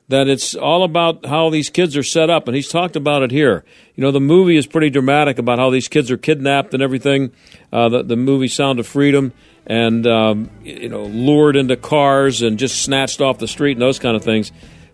[0.08, 3.32] that it's all about how these kids are set up, and he's talked about it
[3.32, 3.64] here.
[3.96, 7.32] You know, the movie is pretty dramatic about how these kids are kidnapped and everything.
[7.72, 9.34] Uh, the, the movie Sound of Freedom
[9.68, 14.00] and um, you know lured into cars and just snatched off the street and those
[14.00, 14.52] kind of things.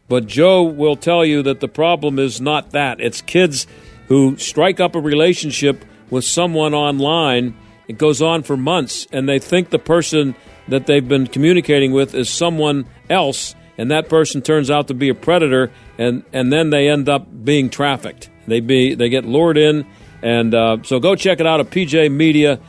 [0.08, 3.00] But Joe will tell you that the problem is not that.
[3.00, 3.66] It's kids
[4.08, 7.56] who strike up a relationship with someone online.
[7.88, 10.36] It goes on for months, and they think the person
[10.68, 15.10] that they've been communicating with is someone else, and that person turns out to be
[15.10, 18.30] a predator, and, and then they end up being trafficked.
[18.48, 19.86] They be they get lured in,
[20.22, 22.60] and uh, so go check it out at PJ Media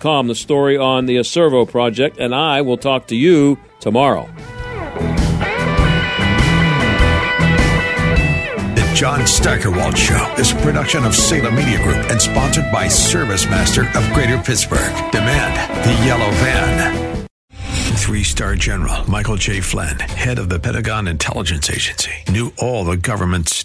[0.00, 4.28] com, the story on the Acervo project, and I will talk to you tomorrow.
[8.74, 13.46] The John Steigerwald Show is a production of Salem Media Group and sponsored by Service
[13.46, 14.92] Master of Greater Pittsburgh.
[15.12, 17.26] Demand the yellow van.
[18.00, 19.60] Three star general Michael J.
[19.60, 23.64] Flynn, head of the Pentagon Intelligence Agency, knew all the government's